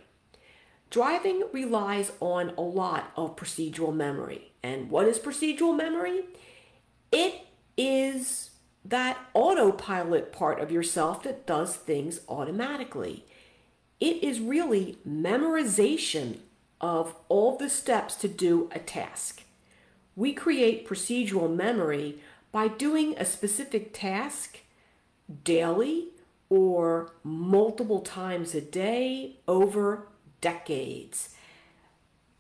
Driving 0.91 1.45
relies 1.53 2.13
on 2.21 2.53
a 2.57 2.63
lot 2.63 3.11
of 3.17 3.37
procedural 3.37 3.95
memory. 3.95 4.53
And 4.63 4.91
what 4.91 5.07
is 5.07 5.19
procedural 5.19 5.77
memory? 5.77 6.25
It 7.13 7.47
is 7.77 8.51
that 8.91 9.19
autopilot 9.35 10.33
part 10.33 10.61
of 10.61 10.71
yourself 10.71 11.23
that 11.25 11.47
does 11.47 11.77
things 11.77 12.21
automatically. 12.29 13.25
It 13.99 14.23
is 14.23 14.41
really 14.41 14.99
memorization 15.09 16.39
of 16.81 17.15
all 17.29 17.57
the 17.57 17.71
steps 17.71 18.15
to 18.17 18.29
do 18.29 18.69
a 18.73 18.79
task. 18.79 19.43
We 20.15 20.33
create 20.33 20.89
procedural 20.89 21.55
memory 21.55 22.19
by 22.53 22.69
doing 22.69 23.15
a 23.17 23.25
specific 23.25 23.93
task 23.93 24.59
daily 25.43 26.09
or 26.49 27.13
multiple 27.25 28.01
times 28.01 28.55
a 28.55 28.61
day 28.61 29.37
over 29.49 30.07
decades. 30.41 31.36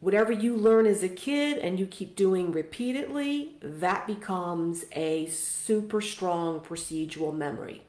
Whatever 0.00 0.32
you 0.32 0.56
learn 0.56 0.86
as 0.86 1.02
a 1.02 1.08
kid 1.08 1.58
and 1.58 1.78
you 1.78 1.86
keep 1.86 2.16
doing 2.16 2.52
repeatedly, 2.52 3.56
that 3.62 4.06
becomes 4.06 4.84
a 4.92 5.26
super 5.26 6.00
strong 6.00 6.60
procedural 6.60 7.34
memory. 7.34 7.82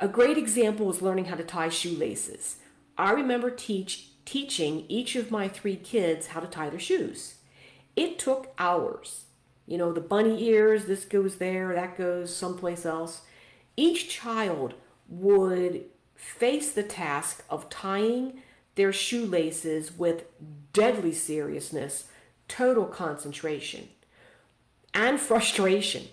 A 0.00 0.08
great 0.08 0.38
example 0.38 0.90
is 0.90 1.02
learning 1.02 1.26
how 1.26 1.36
to 1.36 1.44
tie 1.44 1.68
shoelaces. 1.68 2.56
I 2.98 3.12
remember 3.12 3.50
teach, 3.50 4.08
teaching 4.24 4.84
each 4.88 5.16
of 5.16 5.30
my 5.30 5.48
three 5.48 5.76
kids 5.76 6.28
how 6.28 6.40
to 6.40 6.46
tie 6.46 6.70
their 6.70 6.80
shoes. 6.80 7.34
It 7.94 8.18
took 8.18 8.52
hours. 8.58 9.24
You 9.66 9.78
know, 9.78 9.92
the 9.92 10.00
bunny 10.00 10.42
ears, 10.44 10.84
this 10.86 11.04
goes 11.04 11.36
there, 11.36 11.74
that 11.74 11.98
goes 11.98 12.34
someplace 12.34 12.86
else 12.86 13.22
each 13.76 14.08
child 14.08 14.74
would 15.08 15.84
face 16.14 16.72
the 16.72 16.82
task 16.82 17.44
of 17.50 17.68
tying 17.68 18.42
their 18.76 18.92
shoelaces 18.92 19.98
with 19.98 20.24
deadly 20.72 21.12
seriousness, 21.12 22.04
total 22.46 22.84
concentration, 22.84 23.88
and 24.94 25.18
frustration. 25.18 26.04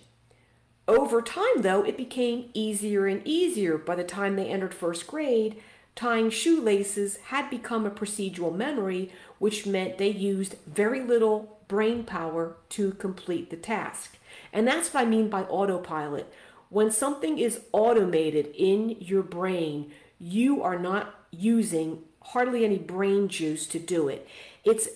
Over 0.87 1.21
time, 1.21 1.61
though, 1.61 1.83
it 1.83 1.95
became 1.95 2.49
easier 2.53 3.05
and 3.05 3.21
easier. 3.25 3.77
By 3.77 3.95
the 3.95 4.03
time 4.03 4.35
they 4.35 4.47
entered 4.47 4.73
first 4.73 5.07
grade, 5.07 5.61
tying 5.95 6.29
shoelaces 6.29 7.17
had 7.27 7.49
become 7.49 7.85
a 7.85 7.91
procedural 7.91 8.53
memory, 8.53 9.11
which 9.39 9.65
meant 9.65 9.97
they 9.97 10.09
used 10.09 10.55
very 10.65 11.01
little 11.01 11.59
brain 11.67 12.03
power 12.03 12.57
to 12.69 12.91
complete 12.93 13.49
the 13.49 13.55
task. 13.57 14.17
And 14.51 14.67
that's 14.67 14.93
what 14.93 15.03
I 15.03 15.05
mean 15.05 15.29
by 15.29 15.43
autopilot. 15.43 16.31
When 16.69 16.91
something 16.91 17.37
is 17.37 17.61
automated 17.71 18.53
in 18.55 18.97
your 18.99 19.23
brain, 19.23 19.91
you 20.19 20.61
are 20.61 20.79
not 20.79 21.15
using 21.31 21.99
hardly 22.23 22.65
any 22.65 22.77
brain 22.77 23.27
juice 23.27 23.67
to 23.67 23.79
do 23.79 24.07
it. 24.07 24.27
It's 24.63 24.87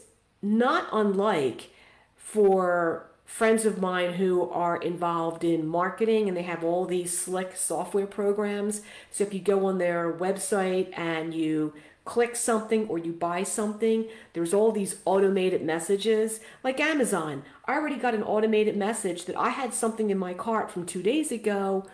not 0.42 0.88
unlike 0.92 1.70
for 2.16 3.10
friends 3.26 3.66
of 3.66 3.80
mine 3.80 4.14
who 4.14 4.50
are 4.50 4.78
involved 4.78 5.44
in 5.44 5.68
marketing 5.68 6.28
and 6.28 6.38
they 6.38 6.44
have 6.44 6.64
all 6.64 6.86
these 6.86 7.18
slick 7.18 7.56
software 7.56 8.08
programs. 8.08 8.82
So 9.12 9.26
if 9.26 9.34
you 9.34 9.42
go 9.42 9.66
on 9.66 9.78
their 9.78 10.12
website 10.12 10.98
and 10.98 11.34
you 11.34 11.74
click 12.06 12.38
something 12.38 12.88
or 12.88 12.98
you 12.98 13.12
buy 13.12 13.44
something, 13.44 14.08
there's 14.32 14.54
all 14.54 14.72
these 14.72 14.96
automated 15.04 15.62
messages. 15.62 16.40
Like 16.64 16.80
Amazon, 16.80 17.44
I 17.66 17.74
already 17.74 17.98
got 17.98 18.16
an 18.16 18.24
automated 18.24 18.78
message 18.78 19.26
that 19.26 19.38
I 19.38 19.50
had 19.50 19.74
something 19.74 20.10
in 20.10 20.18
my 20.18 20.34
cart 20.34 20.72
from 20.72 20.86
two 20.86 21.04
days 21.04 21.30
ago. 21.32 21.86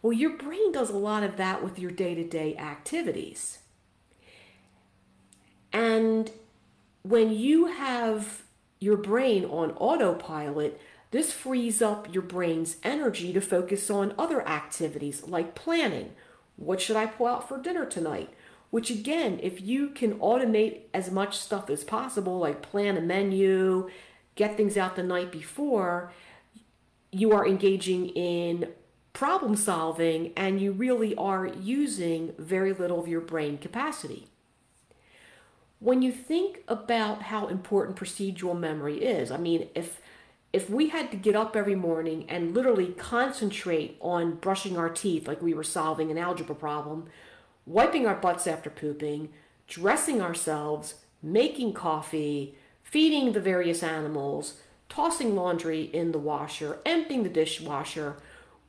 Well, 0.00 0.14
your 0.14 0.38
brain 0.38 0.72
does 0.72 0.88
a 0.88 0.96
lot 0.96 1.22
of 1.22 1.36
that 1.36 1.62
with 1.62 1.78
your 1.78 1.90
day 1.90 2.14
to 2.14 2.24
day 2.24 2.56
activities. 2.56 3.58
And 5.72 6.30
when 7.02 7.32
you 7.32 7.66
have 7.66 8.42
your 8.80 8.96
brain 8.96 9.44
on 9.44 9.72
autopilot, 9.72 10.80
this 11.10 11.32
frees 11.32 11.80
up 11.80 12.12
your 12.12 12.22
brain's 12.22 12.76
energy 12.82 13.32
to 13.32 13.40
focus 13.40 13.90
on 13.90 14.14
other 14.18 14.46
activities 14.46 15.26
like 15.26 15.54
planning. 15.54 16.12
What 16.56 16.80
should 16.80 16.96
I 16.96 17.06
pull 17.06 17.26
out 17.26 17.48
for 17.48 17.58
dinner 17.60 17.86
tonight? 17.86 18.30
Which, 18.70 18.90
again, 18.90 19.38
if 19.42 19.60
you 19.60 19.90
can 19.90 20.18
automate 20.18 20.80
as 20.92 21.10
much 21.10 21.38
stuff 21.38 21.70
as 21.70 21.84
possible, 21.84 22.38
like 22.38 22.62
plan 22.62 22.96
a 22.96 23.00
menu, 23.00 23.88
get 24.34 24.56
things 24.56 24.76
out 24.76 24.96
the 24.96 25.02
night 25.02 25.30
before, 25.30 26.12
you 27.12 27.32
are 27.32 27.46
engaging 27.46 28.08
in 28.10 28.72
problem 29.12 29.56
solving 29.56 30.32
and 30.36 30.60
you 30.60 30.72
really 30.72 31.14
are 31.14 31.46
using 31.46 32.34
very 32.36 32.72
little 32.72 33.00
of 33.00 33.08
your 33.08 33.20
brain 33.20 33.56
capacity. 33.56 34.26
When 35.78 36.00
you 36.02 36.10
think 36.10 36.62
about 36.68 37.22
how 37.22 37.48
important 37.48 37.98
procedural 37.98 38.58
memory 38.58 39.04
is, 39.04 39.30
I 39.30 39.36
mean, 39.36 39.68
if 39.74 40.00
if 40.52 40.70
we 40.70 40.88
had 40.88 41.10
to 41.10 41.18
get 41.18 41.36
up 41.36 41.54
every 41.54 41.74
morning 41.74 42.24
and 42.30 42.54
literally 42.54 42.92
concentrate 42.92 43.98
on 44.00 44.36
brushing 44.36 44.78
our 44.78 44.88
teeth 44.88 45.28
like 45.28 45.42
we 45.42 45.52
were 45.52 45.62
solving 45.62 46.10
an 46.10 46.16
algebra 46.16 46.54
problem, 46.54 47.08
wiping 47.66 48.06
our 48.06 48.14
butts 48.14 48.46
after 48.46 48.70
pooping, 48.70 49.28
dressing 49.66 50.22
ourselves, 50.22 50.94
making 51.22 51.74
coffee, 51.74 52.54
feeding 52.82 53.32
the 53.32 53.40
various 53.40 53.82
animals, 53.82 54.60
tossing 54.88 55.34
laundry 55.34 55.82
in 55.82 56.12
the 56.12 56.18
washer, 56.18 56.78
emptying 56.86 57.22
the 57.22 57.28
dishwasher, 57.28 58.16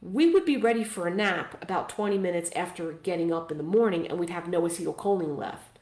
we 0.02 0.30
would 0.32 0.44
be 0.44 0.58
ready 0.58 0.84
for 0.84 1.08
a 1.08 1.14
nap 1.14 1.62
about 1.62 1.88
20 1.88 2.18
minutes 2.18 2.52
after 2.56 2.94
getting 2.94 3.32
up 3.32 3.52
in 3.52 3.58
the 3.58 3.64
morning 3.64 4.08
and 4.08 4.20
we'd 4.20 4.30
have 4.30 4.48
no 4.48 4.62
acetylcholine 4.62 5.38
left. 5.38 5.77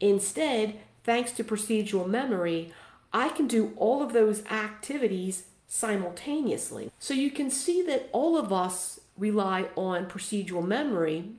Instead, 0.00 0.78
thanks 1.02 1.32
to 1.32 1.44
procedural 1.44 2.08
memory, 2.08 2.72
I 3.12 3.28
can 3.28 3.46
do 3.46 3.72
all 3.76 4.02
of 4.02 4.12
those 4.12 4.44
activities 4.46 5.44
simultaneously. 5.66 6.90
So 6.98 7.14
you 7.14 7.30
can 7.30 7.50
see 7.50 7.82
that 7.82 8.08
all 8.12 8.36
of 8.36 8.52
us 8.52 9.00
rely 9.16 9.66
on 9.76 10.06
procedural 10.06 10.66
memory 10.66 11.30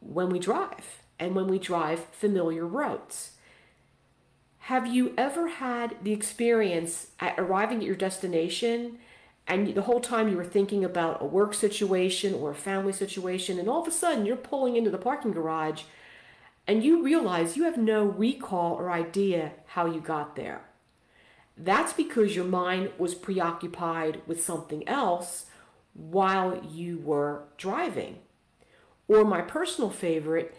when 0.00 0.28
we 0.28 0.38
drive 0.38 1.02
and 1.18 1.34
when 1.34 1.46
we 1.46 1.58
drive 1.58 2.06
familiar 2.12 2.66
routes. 2.66 3.32
Have 4.66 4.86
you 4.86 5.12
ever 5.16 5.48
had 5.48 5.96
the 6.02 6.12
experience 6.12 7.08
at 7.18 7.38
arriving 7.38 7.78
at 7.78 7.84
your 7.84 7.96
destination 7.96 8.98
and 9.46 9.74
the 9.74 9.82
whole 9.82 10.00
time 10.00 10.28
you 10.28 10.36
were 10.36 10.44
thinking 10.44 10.84
about 10.84 11.20
a 11.20 11.24
work 11.24 11.52
situation 11.52 12.32
or 12.32 12.50
a 12.50 12.54
family 12.54 12.92
situation, 12.92 13.58
and 13.58 13.68
all 13.68 13.82
of 13.82 13.88
a 13.88 13.90
sudden 13.90 14.24
you're 14.24 14.36
pulling 14.36 14.76
into 14.76 14.90
the 14.90 14.98
parking 14.98 15.32
garage 15.32 15.82
and 16.66 16.84
you 16.84 17.02
realize 17.02 17.56
you 17.56 17.64
have 17.64 17.76
no 17.76 18.04
recall 18.04 18.74
or 18.74 18.90
idea 18.90 19.52
how 19.66 19.86
you 19.86 20.00
got 20.00 20.36
there? 20.36 20.62
That's 21.56 21.92
because 21.92 22.34
your 22.34 22.44
mind 22.44 22.90
was 22.98 23.14
preoccupied 23.14 24.22
with 24.26 24.42
something 24.42 24.88
else 24.88 25.46
while 25.94 26.62
you 26.64 26.98
were 26.98 27.44
driving. 27.56 28.18
Or 29.08 29.24
my 29.24 29.42
personal 29.42 29.90
favorite, 29.90 30.56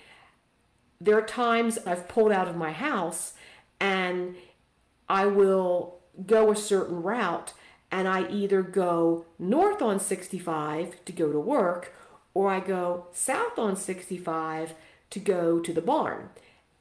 there 1.01 1.17
are 1.17 1.25
times 1.25 1.79
I've 1.85 2.07
pulled 2.07 2.31
out 2.31 2.47
of 2.47 2.55
my 2.55 2.71
house 2.71 3.33
and 3.79 4.35
I 5.09 5.25
will 5.25 5.99
go 6.25 6.51
a 6.51 6.55
certain 6.55 7.01
route 7.01 7.53
and 7.91 8.07
I 8.07 8.29
either 8.29 8.61
go 8.61 9.25
north 9.37 9.81
on 9.81 9.99
65 9.99 11.03
to 11.05 11.11
go 11.11 11.31
to 11.31 11.39
work 11.39 11.93
or 12.33 12.49
I 12.49 12.59
go 12.59 13.07
south 13.11 13.59
on 13.59 13.75
65 13.75 14.73
to 15.13 15.19
go 15.19 15.59
to 15.59 15.71
the 15.71 15.81
barn. 15.81 16.29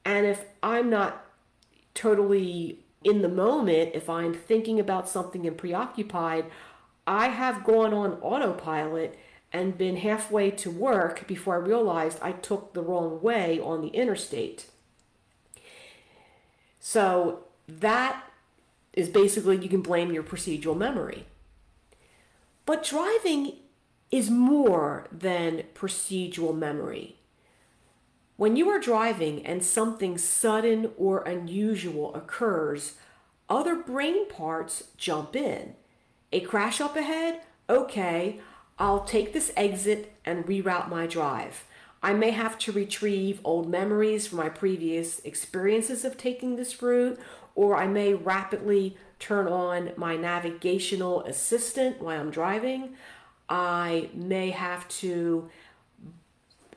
And 0.07 0.25
if 0.25 0.47
I'm 0.63 0.89
not 0.89 1.27
totally 1.95 2.79
in 3.05 3.21
the 3.21 3.29
moment, 3.29 3.91
if 3.93 4.09
I'm 4.09 4.33
thinking 4.33 4.81
about 4.81 5.07
something 5.07 5.47
and 5.47 5.59
preoccupied, 5.59 6.47
I 7.07 7.29
have 7.29 7.63
gone 7.63 7.93
on 7.93 8.15
autopilot 8.23 9.19
and 9.53 9.77
been 9.77 9.97
halfway 9.97 10.51
to 10.51 10.71
work 10.71 11.27
before 11.27 11.57
I 11.57 11.59
realized 11.59 12.19
I 12.23 12.33
took 12.33 12.73
the 12.73 12.81
wrong 12.81 13.21
way 13.21 13.61
on 13.61 13.83
the 13.83 13.89
interstate. 13.89 14.65
So 16.81 17.45
that 17.69 18.25
is 18.95 19.11
basically 19.11 19.59
you 19.59 19.69
can 19.69 19.83
blame 19.83 20.11
your 20.11 20.23
procedural 20.23 20.77
memory. 20.77 21.27
But 22.65 22.83
driving 22.83 23.57
is 24.11 24.31
more 24.31 25.07
than 25.13 25.65
procedural 25.75 26.57
memory. 26.57 27.17
When 28.43 28.57
you 28.57 28.69
are 28.71 28.81
driving 28.81 29.47
and 29.47 29.65
something 29.65 30.19
sudden 30.19 30.91
or 30.97 31.23
unusual 31.23 32.13
occurs, 32.13 32.95
other 33.49 33.77
brain 33.77 34.29
parts 34.29 34.83
jump 34.97 35.37
in. 35.37 35.75
A 36.33 36.41
crash 36.41 36.81
up 36.81 36.97
ahead? 36.97 37.43
Okay, 37.71 38.41
I'll 38.81 39.05
take 39.05 39.33
this 39.33 39.53
exit 39.57 40.17
and 40.25 40.45
reroute 40.45 40.89
my 40.89 41.07
drive. 41.07 41.63
I 42.03 42.15
may 42.15 42.33
have 42.33 42.59
to 42.59 42.73
retrieve 42.73 43.41
old 43.45 43.71
memories 43.71 44.27
from 44.27 44.39
my 44.39 44.49
previous 44.49 45.21
experiences 45.21 46.05
of 46.05 46.19
taking 46.19 46.57
this 46.57 46.83
route, 46.83 47.21
or 47.55 47.77
I 47.77 47.87
may 47.87 48.13
rapidly 48.13 48.97
turn 49.21 49.47
on 49.47 49.93
my 49.97 50.17
navigational 50.17 51.23
assistant 51.27 52.03
while 52.03 52.19
I'm 52.21 52.33
driving. 52.33 52.97
I 53.49 54.11
may 54.13 54.51
have 54.51 54.89
to 54.89 55.49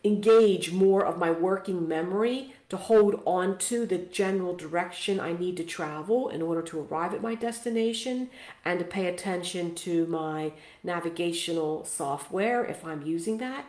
engage 0.06 0.72
more 0.72 1.04
of 1.04 1.18
my 1.18 1.32
working 1.32 1.88
memory 1.88 2.54
to 2.70 2.78
hold 2.78 3.22
on 3.26 3.58
to 3.58 3.86
the 3.86 3.98
general 3.98 4.56
direction 4.56 5.20
I 5.20 5.34
need 5.34 5.58
to 5.58 5.64
travel 5.64 6.30
in 6.30 6.42
order 6.42 6.62
to 6.62 6.82
arrive 6.82 7.14
at 7.14 7.22
my 7.22 7.34
destination 7.34 8.30
and 8.64 8.80
to 8.80 8.86
pay 8.86 9.08
attention 9.08 9.74
to 9.76 10.06
my 10.06 10.54
navigational 10.84 11.86
software 11.86 12.64
if 12.64 12.86
I'm 12.86 13.02
using 13.02 13.40
that. 13.40 13.66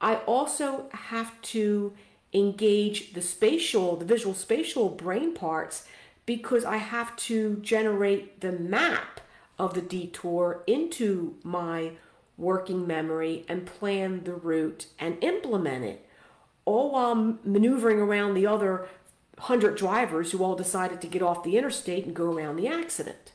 I 0.00 0.16
also 0.18 0.86
have 0.92 1.40
to 1.42 1.92
engage 2.32 3.14
the 3.14 3.22
spatial, 3.22 3.96
the 3.96 4.04
visual 4.04 4.34
spatial 4.34 4.88
brain 4.88 5.34
parts 5.34 5.86
because 6.26 6.64
I 6.64 6.76
have 6.76 7.16
to 7.16 7.56
generate 7.56 8.40
the 8.40 8.52
map 8.52 9.20
of 9.58 9.74
the 9.74 9.82
detour 9.82 10.62
into 10.66 11.36
my 11.42 11.92
working 12.38 12.86
memory 12.86 13.44
and 13.48 13.66
plan 13.66 14.24
the 14.24 14.34
route 14.34 14.86
and 14.98 15.22
implement 15.22 15.84
it, 15.84 16.06
all 16.64 16.92
while 16.92 17.38
maneuvering 17.44 17.98
around 17.98 18.34
the 18.34 18.46
other 18.46 18.88
100 19.36 19.76
drivers 19.76 20.32
who 20.32 20.42
all 20.42 20.56
decided 20.56 21.00
to 21.00 21.06
get 21.06 21.22
off 21.22 21.42
the 21.42 21.56
interstate 21.56 22.04
and 22.04 22.14
go 22.14 22.32
around 22.32 22.56
the 22.56 22.68
accident. 22.68 23.32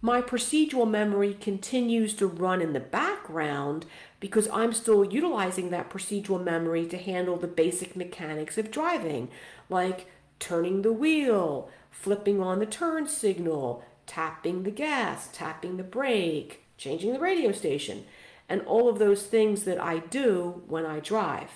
My 0.00 0.22
procedural 0.22 0.88
memory 0.88 1.34
continues 1.34 2.14
to 2.14 2.26
run 2.28 2.62
in 2.62 2.72
the 2.72 2.80
background 2.80 3.84
because 4.20 4.48
I'm 4.52 4.72
still 4.72 5.04
utilizing 5.04 5.70
that 5.70 5.90
procedural 5.90 6.42
memory 6.42 6.86
to 6.86 6.96
handle 6.96 7.36
the 7.36 7.48
basic 7.48 7.96
mechanics 7.96 8.56
of 8.56 8.70
driving, 8.70 9.28
like 9.68 10.06
turning 10.38 10.82
the 10.82 10.92
wheel, 10.92 11.68
flipping 11.90 12.40
on 12.40 12.60
the 12.60 12.66
turn 12.66 13.08
signal, 13.08 13.82
tapping 14.06 14.62
the 14.62 14.70
gas, 14.70 15.28
tapping 15.32 15.76
the 15.76 15.82
brake, 15.82 16.64
changing 16.78 17.12
the 17.12 17.20
radio 17.20 17.52
station, 17.52 18.06
and 18.48 18.62
all 18.62 18.88
of 18.88 18.98
those 18.98 19.24
things 19.24 19.64
that 19.64 19.80
I 19.80 19.98
do 19.98 20.62
when 20.66 20.86
I 20.86 21.00
drive. 21.00 21.50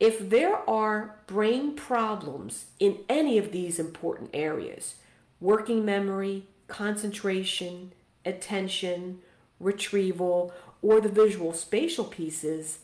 If 0.00 0.30
there 0.30 0.68
are 0.68 1.16
brain 1.26 1.74
problems 1.74 2.66
in 2.80 2.98
any 3.08 3.38
of 3.38 3.52
these 3.52 3.78
important 3.78 4.30
areas, 4.32 4.96
working 5.40 5.84
memory, 5.84 6.44
concentration, 6.66 7.92
attention, 8.24 9.20
retrieval, 9.60 10.52
or 10.82 11.00
the 11.00 11.08
visual 11.08 11.52
spatial 11.52 12.04
pieces, 12.04 12.78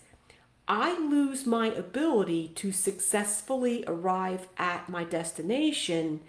I 0.66 0.98
lose 0.98 1.46
my 1.46 1.68
ability 1.68 2.48
to 2.56 2.72
successfully 2.72 3.84
arrive 3.86 4.48
at 4.56 4.88
my 4.88 5.04
destination 5.04 6.20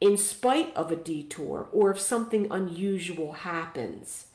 in 0.00 0.16
spite 0.16 0.74
of 0.76 0.92
a 0.92 0.96
detour 0.96 1.68
or 1.72 1.90
if 1.90 2.00
something 2.00 2.46
unusual 2.50 3.32
happens. 3.32 4.26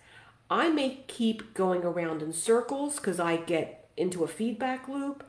I 0.50 0.70
may 0.70 1.04
keep 1.08 1.54
going 1.54 1.84
around 1.84 2.22
in 2.22 2.34
circles 2.34 2.98
because 2.98 3.20
I 3.20 3.38
get 3.38 3.90
into 3.96 4.24
a 4.24 4.28
feedback 4.28 4.88
loop. 4.88 5.24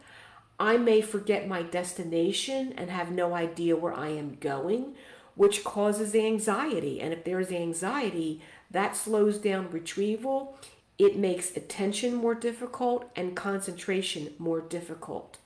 I 0.59 0.77
may 0.77 1.01
forget 1.01 1.49
my 1.49 1.62
destination 1.62 2.75
and 2.77 2.90
have 2.90 3.11
no 3.11 3.35
idea 3.35 3.77
where 3.77 3.94
I 3.94 4.09
am 4.09 4.37
going, 4.40 4.94
which 5.35 5.64
causes 5.64 6.14
anxiety. 6.14 7.01
And 7.01 7.12
if 7.12 7.25
there's 7.25 7.51
anxiety, 7.51 8.42
that 8.70 8.97
slows 8.97 9.38
down 9.38 9.70
retrieval. 9.70 10.59
It 10.99 11.16
makes 11.16 11.57
attention 11.57 12.14
more 12.14 12.35
difficult 12.35 13.11
and 13.16 13.37
concentration 13.37 14.33
more 14.38 14.61
difficult. 14.61 15.38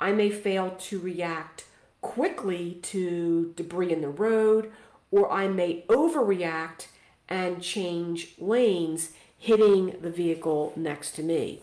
I 0.00 0.12
may 0.12 0.30
fail 0.30 0.76
to 0.78 1.00
react 1.00 1.64
quickly 2.00 2.78
to 2.82 3.52
debris 3.56 3.92
in 3.92 4.00
the 4.00 4.08
road, 4.08 4.70
or 5.10 5.30
I 5.30 5.48
may 5.48 5.84
overreact 5.88 6.88
and 7.28 7.62
change 7.62 8.34
lanes, 8.38 9.12
hitting 9.36 9.96
the 10.00 10.10
vehicle 10.10 10.72
next 10.76 11.12
to 11.12 11.22
me. 11.22 11.62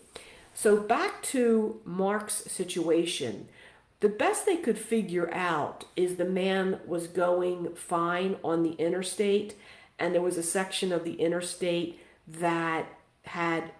So, 0.54 0.78
back 0.78 1.22
to 1.24 1.80
Mark's 1.84 2.50
situation. 2.50 3.48
The 4.00 4.08
best 4.08 4.46
they 4.46 4.56
could 4.56 4.78
figure 4.78 5.32
out 5.32 5.84
is 5.96 6.16
the 6.16 6.24
man 6.24 6.80
was 6.86 7.06
going 7.06 7.74
fine 7.74 8.36
on 8.44 8.62
the 8.62 8.72
interstate, 8.72 9.54
and 9.98 10.14
there 10.14 10.22
was 10.22 10.36
a 10.36 10.42
section 10.42 10.92
of 10.92 11.04
the 11.04 11.14
interstate 11.14 11.98
that 12.26 12.86
had 13.22 13.70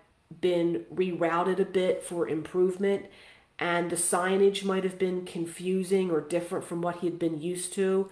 been 0.40 0.84
rerouted 0.94 1.58
a 1.60 1.64
bit 1.64 2.02
for 2.02 2.28
improvement 2.28 3.06
and 3.58 3.90
the 3.90 3.96
signage 3.96 4.64
might 4.64 4.84
have 4.84 4.98
been 4.98 5.24
confusing 5.24 6.10
or 6.10 6.20
different 6.20 6.64
from 6.64 6.82
what 6.82 6.96
he 6.96 7.06
had 7.06 7.18
been 7.18 7.40
used 7.40 7.72
to. 7.74 8.10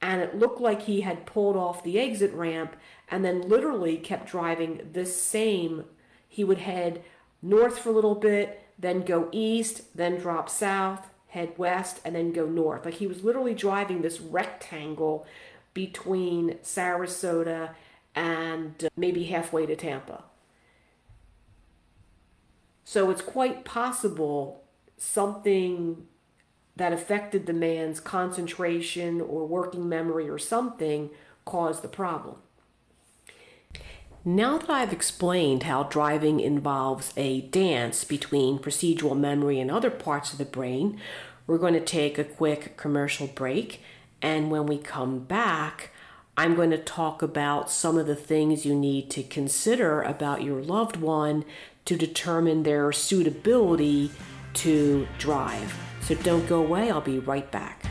And 0.00 0.20
it 0.20 0.38
looked 0.38 0.60
like 0.60 0.82
he 0.82 1.02
had 1.02 1.26
pulled 1.26 1.56
off 1.56 1.82
the 1.82 1.98
exit 1.98 2.32
ramp 2.32 2.76
and 3.10 3.24
then 3.24 3.48
literally 3.48 3.96
kept 3.96 4.30
driving 4.30 4.88
the 4.92 5.04
same. 5.04 5.84
He 6.28 6.44
would 6.44 6.58
head 6.58 7.02
north 7.42 7.78
for 7.78 7.90
a 7.90 7.92
little 7.92 8.14
bit, 8.14 8.62
then 8.78 9.02
go 9.02 9.28
east, 9.32 9.82
then 9.94 10.18
drop 10.18 10.48
south, 10.48 11.08
head 11.28 11.52
west, 11.58 12.00
and 12.04 12.14
then 12.14 12.32
go 12.32 12.46
north. 12.46 12.84
Like 12.84 12.94
he 12.94 13.06
was 13.06 13.24
literally 13.24 13.54
driving 13.54 14.02
this 14.02 14.20
rectangle 14.20 15.26
between 15.74 16.54
Sarasota 16.62 17.74
and 18.14 18.84
uh, 18.84 18.88
maybe 18.96 19.24
halfway 19.24 19.66
to 19.66 19.76
Tampa. 19.76 20.24
So 22.84 23.10
it's 23.10 23.22
quite 23.22 23.64
possible 23.64 24.64
something 24.98 26.06
that 26.76 26.92
affected 26.92 27.46
the 27.46 27.52
man's 27.52 28.00
concentration 28.00 29.20
or 29.20 29.46
working 29.46 29.88
memory 29.88 30.28
or 30.28 30.38
something 30.38 31.10
caused 31.44 31.82
the 31.82 31.88
problem. 31.88 32.36
Now 34.24 34.58
that 34.58 34.68
I've 34.68 34.92
explained 34.92 35.62
how 35.62 35.84
driving 35.84 36.40
involves 36.40 37.12
a 37.16 37.42
dance 37.42 38.04
between 38.04 38.58
procedural 38.58 39.18
memory 39.18 39.58
and 39.58 39.70
other 39.70 39.90
parts 39.90 40.32
of 40.32 40.38
the 40.38 40.44
brain, 40.44 41.00
we're 41.46 41.58
going 41.58 41.74
to 41.74 41.80
take 41.80 42.18
a 42.18 42.24
quick 42.24 42.76
commercial 42.76 43.26
break. 43.26 43.80
And 44.20 44.50
when 44.50 44.66
we 44.66 44.76
come 44.76 45.20
back, 45.20 45.90
I'm 46.36 46.54
going 46.54 46.70
to 46.70 46.78
talk 46.78 47.22
about 47.22 47.70
some 47.70 47.96
of 47.96 48.06
the 48.06 48.14
things 48.14 48.66
you 48.66 48.74
need 48.74 49.10
to 49.10 49.22
consider 49.22 50.02
about 50.02 50.42
your 50.42 50.62
loved 50.62 50.96
one 50.96 51.44
to 51.86 51.96
determine 51.96 52.64
their 52.64 52.92
suitability 52.92 54.10
to 54.58 55.06
drive. 55.18 55.72
So 56.00 56.14
don't 56.16 56.46
go 56.48 56.60
away, 56.60 56.90
I'll 56.90 57.00
be 57.00 57.20
right 57.20 57.50
back. 57.52 57.84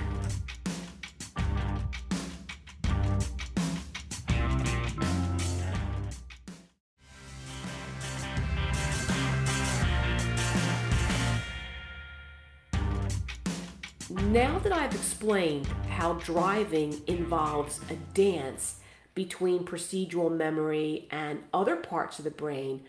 Now 14.10 14.60
that 14.60 14.73
I've 14.73 14.93
explained 14.93 15.67
how 15.89 16.13
driving 16.13 17.01
involves 17.08 17.80
a 17.89 17.95
dance 18.13 18.75
between 19.15 19.65
procedural 19.65 20.36
memory 20.36 21.08
and 21.12 21.39
other 21.53 21.77
parts 21.77 22.19
of 22.19 22.25
the 22.25 22.32
brain, 22.32 22.84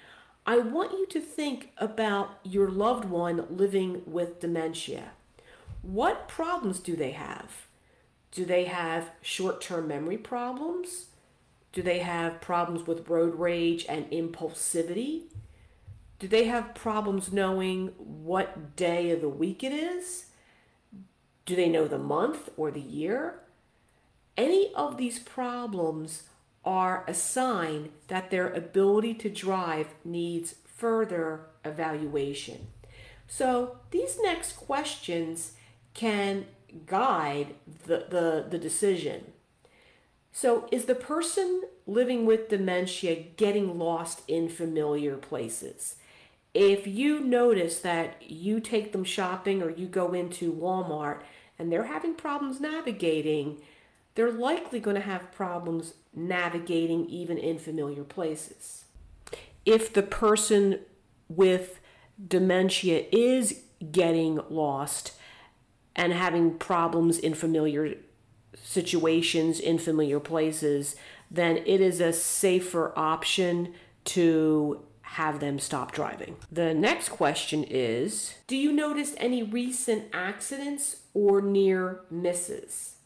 I 0.48 0.56
want 0.56 0.92
you 0.92 1.04
to 1.08 1.20
think 1.20 1.72
about 1.76 2.38
your 2.42 2.70
loved 2.70 3.04
one 3.04 3.44
living 3.50 4.00
with 4.06 4.40
dementia. 4.40 5.10
What 5.82 6.26
problems 6.26 6.80
do 6.80 6.96
they 6.96 7.10
have? 7.10 7.66
Do 8.32 8.46
they 8.46 8.64
have 8.64 9.10
short 9.20 9.60
term 9.60 9.88
memory 9.88 10.16
problems? 10.16 11.08
Do 11.74 11.82
they 11.82 11.98
have 11.98 12.40
problems 12.40 12.86
with 12.86 13.10
road 13.10 13.38
rage 13.38 13.84
and 13.90 14.10
impulsivity? 14.10 15.24
Do 16.18 16.26
they 16.26 16.44
have 16.44 16.74
problems 16.74 17.30
knowing 17.30 17.88
what 17.98 18.74
day 18.74 19.10
of 19.10 19.20
the 19.20 19.28
week 19.28 19.62
it 19.62 19.74
is? 19.74 20.30
Do 21.44 21.56
they 21.56 21.68
know 21.68 21.86
the 21.86 21.98
month 21.98 22.48
or 22.56 22.70
the 22.70 22.80
year? 22.80 23.40
Any 24.34 24.72
of 24.74 24.96
these 24.96 25.18
problems 25.18 26.22
are 26.68 27.02
a 27.08 27.14
sign 27.14 27.88
that 28.08 28.30
their 28.30 28.52
ability 28.52 29.14
to 29.14 29.30
drive 29.30 29.86
needs 30.04 30.56
further 30.66 31.46
evaluation. 31.64 32.66
So 33.26 33.78
these 33.90 34.18
next 34.22 34.52
questions 34.52 35.54
can 35.94 36.44
guide 36.84 37.54
the, 37.86 38.04
the, 38.10 38.46
the 38.50 38.58
decision. 38.58 39.32
So, 40.30 40.68
is 40.70 40.84
the 40.84 40.94
person 40.94 41.62
living 41.86 42.26
with 42.26 42.50
dementia 42.50 43.16
getting 43.36 43.78
lost 43.78 44.20
in 44.28 44.50
familiar 44.50 45.16
places? 45.16 45.96
If 46.52 46.86
you 46.86 47.20
notice 47.20 47.80
that 47.80 48.22
you 48.30 48.60
take 48.60 48.92
them 48.92 49.04
shopping 49.04 49.62
or 49.62 49.70
you 49.70 49.86
go 49.86 50.12
into 50.12 50.52
Walmart 50.52 51.22
and 51.58 51.72
they're 51.72 51.84
having 51.84 52.14
problems 52.14 52.60
navigating, 52.60 53.62
they're 54.18 54.32
likely 54.32 54.80
going 54.80 54.96
to 54.96 55.00
have 55.00 55.32
problems 55.32 55.94
navigating 56.18 57.06
even 57.08 57.38
in 57.38 57.58
familiar 57.58 58.04
places. 58.04 58.84
If 59.64 59.92
the 59.92 60.02
person 60.02 60.80
with 61.28 61.80
dementia 62.26 63.04
is 63.12 63.62
getting 63.92 64.40
lost 64.48 65.12
and 65.94 66.12
having 66.12 66.58
problems 66.58 67.18
in 67.18 67.34
familiar 67.34 67.96
situations, 68.62 69.60
in 69.60 69.78
familiar 69.78 70.20
places, 70.20 70.96
then 71.30 71.58
it 71.58 71.80
is 71.80 72.00
a 72.00 72.12
safer 72.12 72.92
option 72.96 73.74
to 74.04 74.82
have 75.02 75.40
them 75.40 75.58
stop 75.58 75.92
driving. 75.92 76.36
The 76.50 76.74
next 76.74 77.08
question 77.08 77.64
is 77.64 78.34
Do 78.46 78.56
you 78.56 78.72
notice 78.72 79.14
any 79.16 79.42
recent 79.42 80.04
accidents 80.12 81.02
or 81.14 81.40
near 81.40 82.00
misses? 82.10 82.97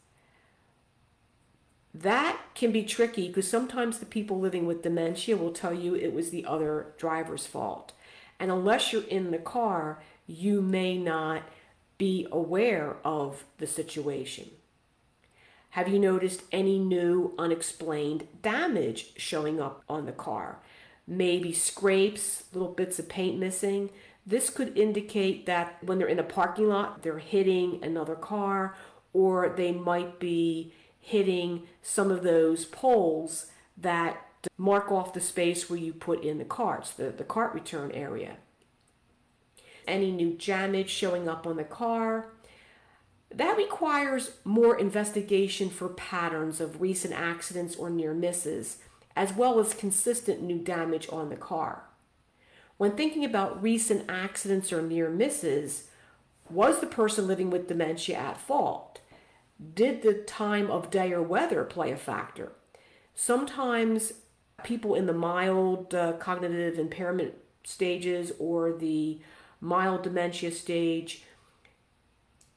That 1.93 2.39
can 2.55 2.71
be 2.71 2.83
tricky 2.83 3.27
because 3.27 3.47
sometimes 3.47 3.99
the 3.99 4.05
people 4.05 4.39
living 4.39 4.65
with 4.65 4.81
dementia 4.81 5.37
will 5.37 5.51
tell 5.51 5.73
you 5.73 5.93
it 5.93 6.13
was 6.13 6.31
the 6.31 6.45
other 6.45 6.87
driver's 6.97 7.45
fault. 7.45 7.93
And 8.39 8.49
unless 8.51 8.91
you're 8.91 9.03
in 9.03 9.31
the 9.31 9.37
car, 9.37 10.01
you 10.25 10.61
may 10.61 10.97
not 10.97 11.43
be 11.97 12.27
aware 12.31 12.97
of 13.05 13.45
the 13.59 13.67
situation. 13.67 14.49
Have 15.71 15.87
you 15.87 15.99
noticed 15.99 16.43
any 16.51 16.77
new 16.77 17.33
unexplained 17.37 18.27
damage 18.41 19.13
showing 19.17 19.61
up 19.61 19.83
on 19.87 20.05
the 20.05 20.11
car? 20.11 20.59
Maybe 21.07 21.51
scrapes, 21.53 22.43
little 22.53 22.73
bits 22.73 22.99
of 22.99 23.09
paint 23.09 23.39
missing. 23.39 23.89
This 24.25 24.49
could 24.49 24.77
indicate 24.77 25.45
that 25.45 25.77
when 25.83 25.97
they're 25.97 26.07
in 26.07 26.19
a 26.19 26.23
parking 26.23 26.69
lot, 26.69 27.03
they're 27.03 27.19
hitting 27.19 27.83
another 27.83 28.15
car, 28.15 28.75
or 29.13 29.49
they 29.49 29.71
might 29.71 30.19
be 30.19 30.73
hitting 31.03 31.63
some 31.81 32.09
of 32.09 32.23
those 32.23 32.63
poles 32.63 33.47
that 33.77 34.25
mark 34.57 34.89
off 34.89 35.13
the 35.13 35.19
space 35.19 35.69
where 35.69 35.77
you 35.77 35.91
put 35.91 36.23
in 36.23 36.37
the 36.37 36.45
carts, 36.45 36.91
the, 36.91 37.09
the 37.09 37.25
cart 37.25 37.53
return 37.53 37.91
area. 37.91 38.37
Any 39.85 40.11
new 40.11 40.31
damage 40.31 40.89
showing 40.89 41.27
up 41.27 41.45
on 41.45 41.57
the 41.57 41.65
car. 41.65 42.27
That 43.29 43.57
requires 43.57 44.37
more 44.45 44.79
investigation 44.79 45.69
for 45.69 45.89
patterns 45.89 46.61
of 46.61 46.79
recent 46.79 47.13
accidents 47.13 47.75
or 47.75 47.89
near 47.89 48.13
misses, 48.13 48.77
as 49.13 49.33
well 49.33 49.59
as 49.59 49.73
consistent 49.73 50.41
new 50.41 50.57
damage 50.57 51.09
on 51.11 51.29
the 51.29 51.35
car. 51.35 51.83
When 52.77 52.95
thinking 52.95 53.25
about 53.25 53.61
recent 53.61 54.05
accidents 54.09 54.71
or 54.71 54.81
near 54.81 55.09
misses, 55.09 55.89
was 56.49 56.79
the 56.79 56.87
person 56.87 57.27
living 57.27 57.49
with 57.49 57.67
dementia 57.67 58.15
at 58.15 58.39
fault? 58.39 59.01
Did 59.73 60.01
the 60.01 60.13
time 60.13 60.69
of 60.69 60.89
day 60.89 61.11
or 61.13 61.21
weather 61.21 61.63
play 61.63 61.91
a 61.91 61.97
factor? 61.97 62.51
Sometimes 63.15 64.13
people 64.63 64.95
in 64.95 65.05
the 65.05 65.13
mild 65.13 65.93
uh, 65.93 66.13
cognitive 66.13 66.79
impairment 66.79 67.33
stages 67.63 68.31
or 68.39 68.73
the 68.73 69.19
mild 69.61 70.03
dementia 70.03 70.51
stage 70.51 71.23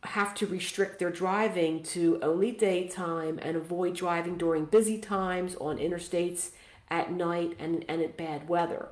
have 0.03 0.35
to 0.35 0.47
restrict 0.47 0.99
their 0.99 1.11
driving 1.11 1.83
to 1.83 2.19
only 2.23 2.53
daytime 2.53 3.39
and 3.43 3.57
avoid 3.57 3.95
driving 3.95 4.37
during 4.37 4.65
busy 4.65 4.99
times 4.99 5.55
on 5.57 5.79
interstates 5.79 6.51
at 6.89 7.13
night 7.13 7.55
and, 7.59 7.85
and 7.89 8.01
at 8.03 8.17
bad 8.17 8.49
weather. 8.49 8.89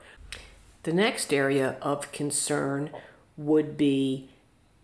The 0.82 0.92
next 0.92 1.32
area 1.32 1.76
of 1.80 2.10
concern 2.12 2.90
would 3.36 3.76
be 3.76 4.30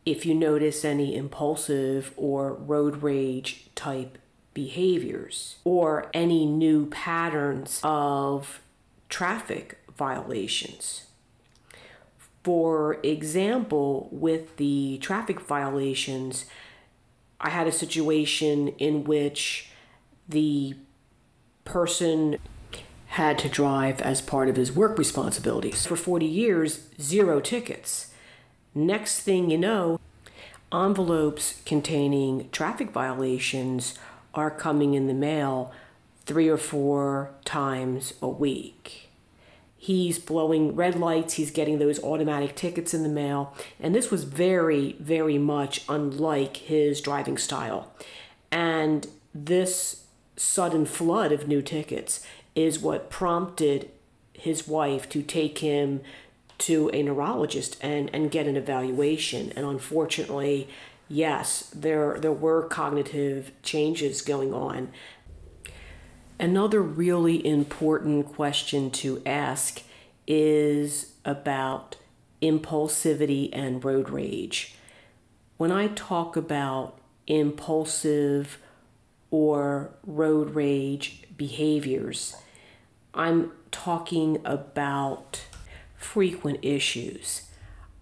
if 0.07 0.25
you 0.25 0.35
notice 0.35 0.85
any 0.85 1.15
impulsive 1.15 2.13
or 2.17 2.55
road 2.55 3.03
rage 3.03 3.71
type 3.75 4.19
behaviors 4.55 5.57
or 5.65 6.11
any 6.13 6.47
new 6.47 6.87
patterns 6.87 7.81
of 7.85 8.61
traffic 9.09 9.79
violations. 9.97 11.07
For 12.43 12.99
example, 13.03 14.09
with 14.11 14.57
the 14.57 14.99
traffic 14.99 15.41
violations, 15.41 16.47
I 17.41 17.51
had 17.51 17.67
a 17.67 17.73
situation 17.73 18.69
in 18.79 19.05
which 19.05 19.71
the 20.29 20.75
person 21.65 22.39
had 23.09 23.39
to 23.41 23.49
drive 23.49 24.01
as 24.01 24.23
part 24.23 24.49
of 24.49 24.57
his 24.57 24.73
work 24.73 24.97
responsibilities. 24.97 25.85
For 25.87 25.97
40 25.97 26.25
years, 26.25 26.89
zero 27.01 27.41
tickets. 27.41 28.10
Next 28.74 29.20
thing 29.20 29.50
you 29.50 29.59
know, 29.59 29.98
envelopes 30.72 31.61
containing 31.66 32.48
traffic 32.50 32.90
violations 32.90 33.98
are 34.35 34.50
coming 34.50 34.94
in 34.94 35.09
the 35.09 35.14
mail 35.14 35.72
three 36.24 36.48
or 36.48 36.56
four 36.56 37.33
times 37.44 38.14
a 38.22 38.28
week. 38.28 39.09
He's 39.76 40.18
blowing 40.18 40.76
red 40.76 40.94
lights, 40.94 41.35
he's 41.35 41.50
getting 41.50 41.78
those 41.78 42.02
automatic 42.04 42.54
tickets 42.54 42.92
in 42.92 43.02
the 43.02 43.09
mail, 43.09 43.54
and 43.80 43.94
this 43.94 44.11
was 44.11 44.24
very, 44.24 44.94
very 45.00 45.38
much 45.38 45.85
unlike 45.88 46.59
his 46.59 47.00
driving 47.00 47.38
style. 47.38 47.90
And 48.52 49.09
this 49.35 50.04
sudden 50.37 50.85
flood 50.85 51.33
of 51.33 51.48
new 51.48 51.62
tickets 51.62 52.24
is 52.54 52.78
what 52.78 53.11
prompted 53.11 53.90
his 54.33 54.68
wife 54.68 55.09
to 55.09 55.22
take 55.22 55.59
him 55.59 56.02
to 56.61 56.90
a 56.92 57.03
neurologist 57.03 57.77
and, 57.83 58.11
and 58.14 58.31
get 58.31 58.46
an 58.46 58.57
evaluation. 58.57 59.53
And 59.57 59.66
unfortunately, 59.66 60.68
yes, 61.09 61.70
there 61.75 62.18
there 62.20 62.33
were 62.33 62.62
cognitive 62.68 63.53
changes 63.62 64.23
going 64.23 64.55
on. 64.55 64.90
Another 66.38 66.81
really 66.81 67.44
important 67.46 68.27
question 68.27 68.90
to 68.92 69.23
ask 69.27 69.83
is 70.27 71.12
about 71.25 71.96
impulsivity 72.40 73.51
and 73.53 73.85
road 73.85 74.09
rage. 74.09 74.75
When 75.59 75.70
I 75.70 75.88
talk 75.88 76.37
about 76.37 76.99
impulsive 77.27 78.59
or 79.31 79.90
road 80.07 80.55
rage 80.55 81.25
behaviors, 81.37 82.37
I'm 83.12 83.53
talking 83.70 84.40
about 84.44 85.44
frequent 86.01 86.59
issues. 86.63 87.43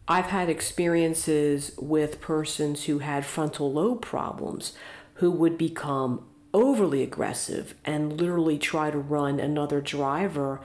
I've 0.06 0.26
had 0.26 0.48
experiences 0.48 1.72
with 1.78 2.20
persons 2.20 2.84
who 2.84 3.00
had 3.00 3.26
frontal 3.26 3.70
lobe 3.70 4.00
problems 4.00 4.72
who 5.14 5.30
would 5.32 5.58
become 5.58 6.24
overly 6.54 7.02
aggressive 7.02 7.74
and 7.84 8.18
literally 8.18 8.56
try 8.56 8.90
to 8.90 8.98
run 8.98 9.38
another 9.38 9.80
driver 9.80 10.60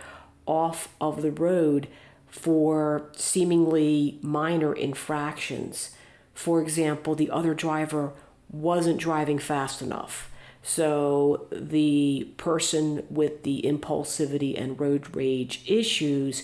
off 0.45 0.89
of 1.01 1.21
the 1.21 1.31
road 1.31 1.87
for 2.27 3.09
seemingly 3.15 4.19
minor 4.21 4.73
infractions. 4.73 5.95
For 6.33 6.61
example, 6.61 7.15
the 7.15 7.31
other 7.31 7.53
driver 7.53 8.13
wasn't 8.49 8.99
driving 8.99 9.39
fast 9.39 9.81
enough. 9.81 10.31
So 10.61 11.47
the 11.51 12.31
person 12.37 13.05
with 13.09 13.43
the 13.43 13.63
impulsivity 13.63 14.59
and 14.59 14.79
road 14.79 15.15
rage 15.15 15.61
issues 15.67 16.43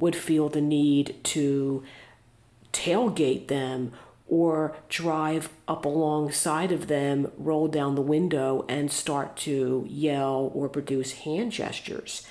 would 0.00 0.16
feel 0.16 0.48
the 0.48 0.60
need 0.60 1.16
to 1.24 1.84
tailgate 2.72 3.48
them 3.48 3.92
or 4.26 4.76
drive 4.88 5.48
up 5.66 5.84
alongside 5.84 6.70
of 6.70 6.86
them, 6.86 7.30
roll 7.36 7.66
down 7.66 7.96
the 7.96 8.00
window, 8.00 8.64
and 8.68 8.90
start 8.90 9.36
to 9.36 9.84
yell 9.88 10.52
or 10.54 10.68
produce 10.68 11.12
hand 11.12 11.50
gestures. 11.50 12.26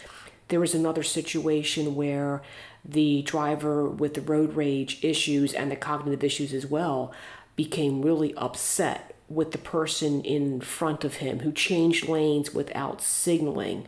There 0.47 0.61
was 0.61 0.73
another 0.73 1.03
situation 1.03 1.95
where 1.95 2.41
the 2.85 3.21
driver 3.23 3.87
with 3.87 4.13
the 4.13 4.21
road 4.21 4.55
rage 4.55 5.03
issues 5.03 5.53
and 5.53 5.69
the 5.69 5.75
cognitive 5.75 6.23
issues 6.23 6.53
as 6.53 6.65
well 6.65 7.13
became 7.57 8.01
really 8.01 8.33
upset 8.35 9.13
with 9.27 9.51
the 9.51 9.57
person 9.57 10.21
in 10.21 10.61
front 10.61 11.03
of 11.03 11.15
him 11.15 11.39
who 11.39 11.51
changed 11.51 12.07
lanes 12.07 12.53
without 12.53 13.01
signaling 13.01 13.85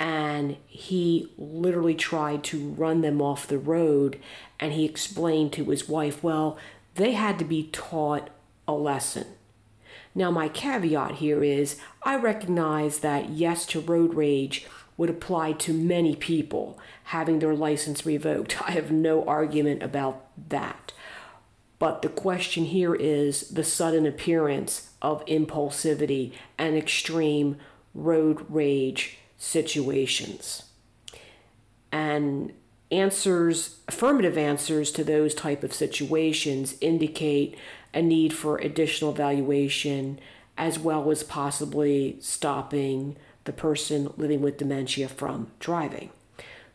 and 0.00 0.56
he 0.66 1.30
literally 1.36 1.94
tried 1.94 2.42
to 2.42 2.70
run 2.70 3.02
them 3.02 3.20
off 3.20 3.46
the 3.46 3.58
road. 3.58 4.18
And 4.58 4.72
he 4.72 4.86
explained 4.86 5.52
to 5.52 5.66
his 5.66 5.88
wife, 5.88 6.24
well, 6.24 6.58
they 6.94 7.12
had 7.12 7.38
to 7.38 7.44
be 7.44 7.64
taught 7.70 8.30
a 8.66 8.72
lesson. 8.72 9.26
Now, 10.14 10.30
my 10.30 10.48
caveat 10.48 11.16
here 11.16 11.44
is 11.44 11.76
I 12.02 12.16
recognize 12.16 13.00
that 13.00 13.28
yes 13.28 13.66
to 13.66 13.80
road 13.80 14.14
rage 14.14 14.66
would 14.96 15.10
apply 15.10 15.52
to 15.52 15.74
many 15.74 16.16
people 16.16 16.78
having 17.04 17.38
their 17.38 17.54
license 17.54 18.06
revoked. 18.06 18.60
I 18.66 18.70
have 18.72 18.90
no 18.90 19.22
argument 19.24 19.82
about 19.82 20.26
that. 20.48 20.92
But 21.78 22.00
the 22.00 22.08
question 22.08 22.64
here 22.64 22.94
is 22.94 23.50
the 23.50 23.64
sudden 23.64 24.06
appearance 24.06 24.90
of 25.02 25.24
impulsivity 25.26 26.32
and 26.58 26.76
extreme 26.76 27.56
road 27.94 28.44
rage 28.48 29.19
situations. 29.40 30.64
And 31.90 32.52
answers, 32.92 33.80
affirmative 33.88 34.38
answers 34.38 34.92
to 34.92 35.02
those 35.02 35.34
type 35.34 35.64
of 35.64 35.72
situations 35.72 36.76
indicate 36.80 37.56
a 37.92 38.02
need 38.02 38.32
for 38.32 38.58
additional 38.58 39.10
evaluation 39.10 40.20
as 40.56 40.78
well 40.78 41.10
as 41.10 41.24
possibly 41.24 42.16
stopping 42.20 43.16
the 43.44 43.52
person 43.52 44.12
living 44.16 44.42
with 44.42 44.58
dementia 44.58 45.08
from 45.08 45.50
driving. 45.58 46.10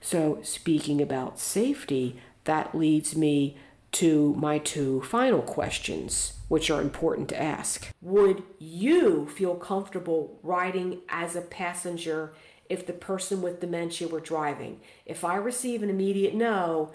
So, 0.01 0.39
speaking 0.41 1.01
about 1.01 1.39
safety, 1.39 2.19
that 2.45 2.75
leads 2.75 3.15
me 3.15 3.57
to 3.93 4.33
my 4.35 4.57
two 4.57 5.01
final 5.03 5.41
questions, 5.41 6.33
which 6.47 6.69
are 6.69 6.81
important 6.81 7.29
to 7.29 7.41
ask. 7.41 7.87
Would 8.01 8.43
you 8.59 9.27
feel 9.27 9.55
comfortable 9.55 10.37
riding 10.43 11.01
as 11.07 11.35
a 11.35 11.41
passenger 11.41 12.33
if 12.69 12.85
the 12.85 12.93
person 12.93 13.41
with 13.41 13.59
dementia 13.59 14.07
were 14.07 14.19
driving? 14.19 14.79
If 15.05 15.23
I 15.23 15.35
receive 15.35 15.83
an 15.83 15.89
immediate 15.89 16.33
no, 16.33 16.91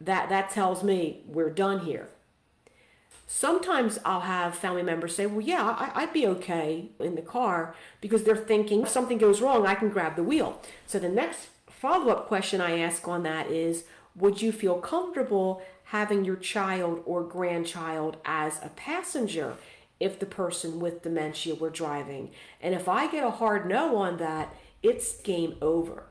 that, 0.00 0.28
that 0.28 0.50
tells 0.50 0.82
me 0.82 1.22
we're 1.26 1.50
done 1.50 1.80
here. 1.80 2.08
Sometimes 3.30 3.98
I'll 4.06 4.20
have 4.20 4.54
family 4.54 4.82
members 4.82 5.14
say, 5.14 5.26
Well, 5.26 5.42
yeah, 5.42 5.90
I, 5.94 6.04
would 6.04 6.14
be 6.14 6.26
okay 6.26 6.88
in 6.98 7.14
the 7.14 7.22
car 7.22 7.74
because 8.00 8.24
they're 8.24 8.36
thinking 8.36 8.82
if 8.82 8.88
something 8.88 9.18
goes 9.18 9.42
wrong, 9.42 9.66
I 9.66 9.74
can 9.74 9.90
grab 9.90 10.16
the 10.16 10.22
wheel. 10.22 10.62
So 10.86 10.98
the 10.98 11.10
next 11.10 11.48
follow 11.68 12.10
up 12.10 12.26
question 12.26 12.60
I 12.60 12.78
ask 12.78 13.06
on 13.06 13.24
that 13.24 13.48
is 13.48 13.84
Would 14.16 14.40
you 14.40 14.50
feel 14.50 14.76
comfortable 14.76 15.62
having 15.84 16.24
your 16.24 16.36
child 16.36 17.02
or 17.04 17.22
grandchild 17.22 18.16
as 18.24 18.60
a 18.62 18.70
passenger 18.70 19.56
if 20.00 20.18
the 20.18 20.26
person 20.26 20.80
with 20.80 21.02
dementia 21.02 21.54
were 21.54 21.68
driving? 21.68 22.30
And 22.62 22.74
if 22.74 22.88
I 22.88 23.10
get 23.10 23.24
a 23.24 23.30
hard 23.30 23.68
no 23.68 23.96
on 23.96 24.16
that, 24.16 24.54
it's 24.82 25.20
game 25.20 25.56
over. 25.60 26.04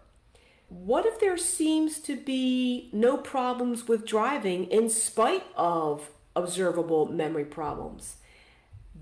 What 0.70 1.06
if 1.06 1.20
there 1.20 1.38
seems 1.38 2.00
to 2.02 2.18
be 2.18 2.90
no 2.92 3.18
problems 3.18 3.88
with 3.88 4.06
driving 4.06 4.66
in 4.66 4.90
spite 4.90 5.46
of 5.56 6.10
observable 6.38 7.08
memory 7.08 7.44
problems. 7.44 8.18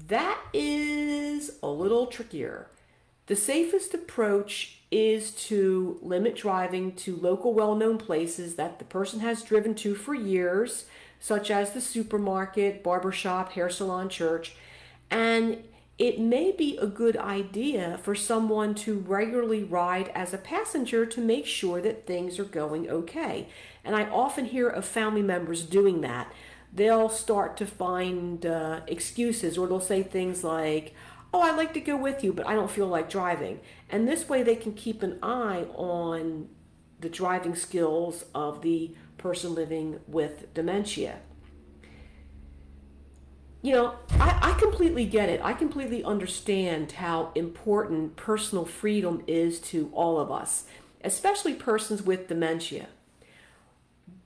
That 0.07 0.39
is 0.53 1.51
a 1.61 1.67
little 1.67 2.07
trickier. 2.07 2.67
The 3.27 3.35
safest 3.35 3.93
approach 3.93 4.79
is 4.91 5.31
to 5.31 5.99
limit 6.01 6.35
driving 6.35 6.93
to 6.93 7.15
local 7.15 7.53
well 7.53 7.75
known 7.75 7.97
places 7.97 8.55
that 8.55 8.79
the 8.79 8.85
person 8.85 9.19
has 9.19 9.43
driven 9.43 9.75
to 9.75 9.95
for 9.95 10.13
years, 10.13 10.85
such 11.19 11.51
as 11.51 11.71
the 11.71 11.81
supermarket, 11.81 12.83
barbershop, 12.83 13.51
hair 13.53 13.69
salon, 13.69 14.09
church. 14.09 14.55
And 15.09 15.63
it 15.97 16.19
may 16.19 16.51
be 16.51 16.77
a 16.77 16.87
good 16.87 17.15
idea 17.15 17.99
for 18.03 18.15
someone 18.15 18.75
to 18.75 18.99
regularly 18.99 19.63
ride 19.63 20.09
as 20.09 20.33
a 20.33 20.37
passenger 20.37 21.05
to 21.05 21.21
make 21.21 21.45
sure 21.45 21.81
that 21.81 22.05
things 22.05 22.37
are 22.37 22.45
going 22.45 22.89
okay. 22.89 23.47
And 23.83 23.95
I 23.95 24.09
often 24.09 24.45
hear 24.45 24.67
of 24.67 24.85
family 24.85 25.21
members 25.21 25.63
doing 25.63 26.01
that 26.01 26.31
they'll 26.75 27.09
start 27.09 27.55
to 27.57 27.65
find 27.65 28.45
uh, 28.45 28.81
excuses 28.87 29.57
or 29.57 29.67
they'll 29.67 29.79
say 29.79 30.03
things 30.03 30.43
like, 30.43 30.93
Oh, 31.33 31.41
I'd 31.41 31.57
like 31.57 31.73
to 31.73 31.81
go 31.81 31.97
with 31.97 32.23
you, 32.23 32.31
but 32.31 32.47
I 32.47 32.53
don't 32.53 32.71
feel 32.71 32.87
like 32.87 33.09
driving. 33.09 33.59
And 33.89 34.07
this 34.07 34.29
way 34.29 34.41
they 34.43 34.55
can 34.55 34.73
keep 34.73 35.03
an 35.03 35.19
eye 35.21 35.65
on 35.75 36.47
the 37.01 37.09
driving 37.09 37.55
skills 37.55 38.23
of 38.33 38.61
the 38.61 38.93
person 39.17 39.53
living 39.53 39.99
with 40.07 40.53
dementia. 40.53 41.17
You 43.65 43.71
know, 43.71 43.95
I, 44.19 44.51
I 44.51 44.59
completely 44.59 45.05
get 45.05 45.27
it. 45.27 45.41
I 45.43 45.53
completely 45.53 46.03
understand 46.03 46.91
how 46.91 47.31
important 47.33 48.15
personal 48.15 48.63
freedom 48.63 49.23
is 49.25 49.59
to 49.61 49.89
all 49.91 50.19
of 50.19 50.31
us, 50.31 50.65
especially 51.03 51.55
persons 51.55 52.03
with 52.03 52.27
dementia. 52.27 52.89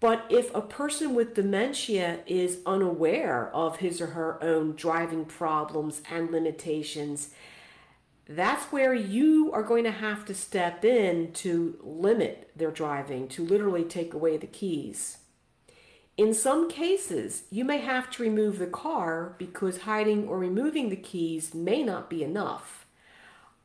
But 0.02 0.26
if 0.30 0.54
a 0.54 0.60
person 0.60 1.16
with 1.16 1.36
dementia 1.36 2.20
is 2.28 2.60
unaware 2.66 3.50
of 3.56 3.78
his 3.78 4.02
or 4.02 4.08
her 4.08 4.44
own 4.44 4.76
driving 4.76 5.24
problems 5.24 6.02
and 6.12 6.32
limitations, 6.32 7.30
that's 8.28 8.66
where 8.74 8.94
you 8.94 9.54
are 9.54 9.64
going 9.64 9.86
to 9.86 9.92
have 9.92 10.26
to 10.26 10.36
step 10.36 10.84
in 10.84 11.32
to 11.36 11.80
limit 11.82 12.52
their 12.58 12.72
driving, 12.72 13.30
to 13.30 13.46
literally 13.46 13.86
take 13.86 14.14
away 14.14 14.36
the 14.36 14.48
keys. 14.48 15.20
In 16.20 16.34
some 16.34 16.70
cases, 16.70 17.44
you 17.50 17.64
may 17.64 17.78
have 17.78 18.12
to 18.12 18.24
remove 18.24 18.60
the 18.60 18.68
car 18.68 19.36
because 19.38 19.84
hiding 19.84 20.28
or 20.28 20.38
removing 20.38 20.90
the 20.90 20.98
keys 20.98 21.54
may 21.54 21.82
not 21.82 22.10
be 22.10 22.26
enough. 22.26 22.86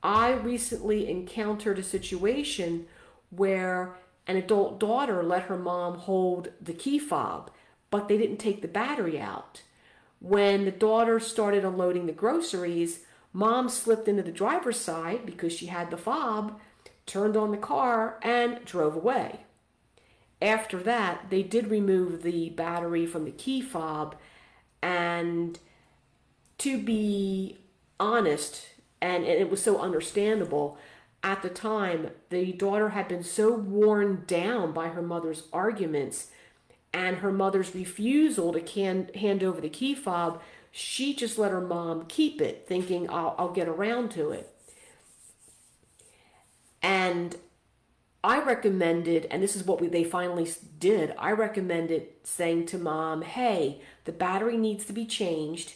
I 0.04 0.30
recently 0.34 1.10
encountered 1.10 1.80
a 1.80 1.82
situation 1.82 2.86
where 3.30 3.96
an 4.28 4.36
adult 4.36 4.78
daughter 4.78 5.20
let 5.24 5.46
her 5.46 5.56
mom 5.56 5.98
hold 5.98 6.50
the 6.60 6.72
key 6.72 6.96
fob, 6.96 7.50
but 7.90 8.06
they 8.06 8.16
didn't 8.16 8.36
take 8.36 8.62
the 8.62 8.68
battery 8.68 9.18
out. 9.18 9.62
When 10.20 10.64
the 10.64 10.70
daughter 10.70 11.18
started 11.18 11.64
unloading 11.64 12.06
the 12.06 12.12
groceries, 12.12 13.00
mom 13.32 13.68
slipped 13.68 14.06
into 14.06 14.22
the 14.22 14.30
driver's 14.30 14.78
side 14.78 15.26
because 15.26 15.52
she 15.52 15.66
had 15.66 15.90
the 15.90 15.96
fob, 15.96 16.60
turned 17.04 17.36
on 17.36 17.50
the 17.50 17.56
car, 17.56 18.20
and 18.22 18.64
drove 18.64 18.94
away. 18.94 19.40
After 20.44 20.78
that, 20.82 21.30
they 21.30 21.42
did 21.42 21.68
remove 21.68 22.22
the 22.22 22.50
battery 22.50 23.06
from 23.06 23.24
the 23.24 23.30
key 23.30 23.62
fob, 23.62 24.14
and 24.82 25.58
to 26.58 26.76
be 26.76 27.56
honest, 27.98 28.66
and, 29.00 29.24
and 29.24 29.40
it 29.40 29.50
was 29.50 29.62
so 29.62 29.78
understandable, 29.78 30.76
at 31.22 31.40
the 31.40 31.48
time, 31.48 32.10
the 32.28 32.52
daughter 32.52 32.90
had 32.90 33.08
been 33.08 33.22
so 33.22 33.54
worn 33.54 34.24
down 34.26 34.72
by 34.72 34.88
her 34.88 35.00
mother's 35.00 35.44
arguments 35.50 36.28
and 36.92 37.16
her 37.16 37.32
mother's 37.32 37.74
refusal 37.74 38.52
to 38.52 38.60
can, 38.60 39.08
hand 39.14 39.42
over 39.42 39.62
the 39.62 39.70
key 39.70 39.94
fob, 39.94 40.42
she 40.70 41.14
just 41.14 41.38
let 41.38 41.52
her 41.52 41.62
mom 41.62 42.04
keep 42.04 42.42
it, 42.42 42.66
thinking, 42.68 43.08
I'll, 43.08 43.34
I'll 43.38 43.52
get 43.52 43.66
around 43.66 44.10
to 44.10 44.30
it. 44.30 44.54
And 46.82 47.34
I 48.24 48.42
recommended, 48.42 49.26
and 49.30 49.42
this 49.42 49.54
is 49.54 49.64
what 49.64 49.82
we, 49.82 49.88
they 49.88 50.02
finally 50.02 50.50
did, 50.80 51.14
I 51.18 51.32
recommended 51.32 52.06
saying 52.22 52.64
to 52.66 52.78
mom, 52.78 53.20
hey, 53.20 53.82
the 54.06 54.12
battery 54.12 54.56
needs 54.56 54.86
to 54.86 54.94
be 54.94 55.04
changed, 55.04 55.74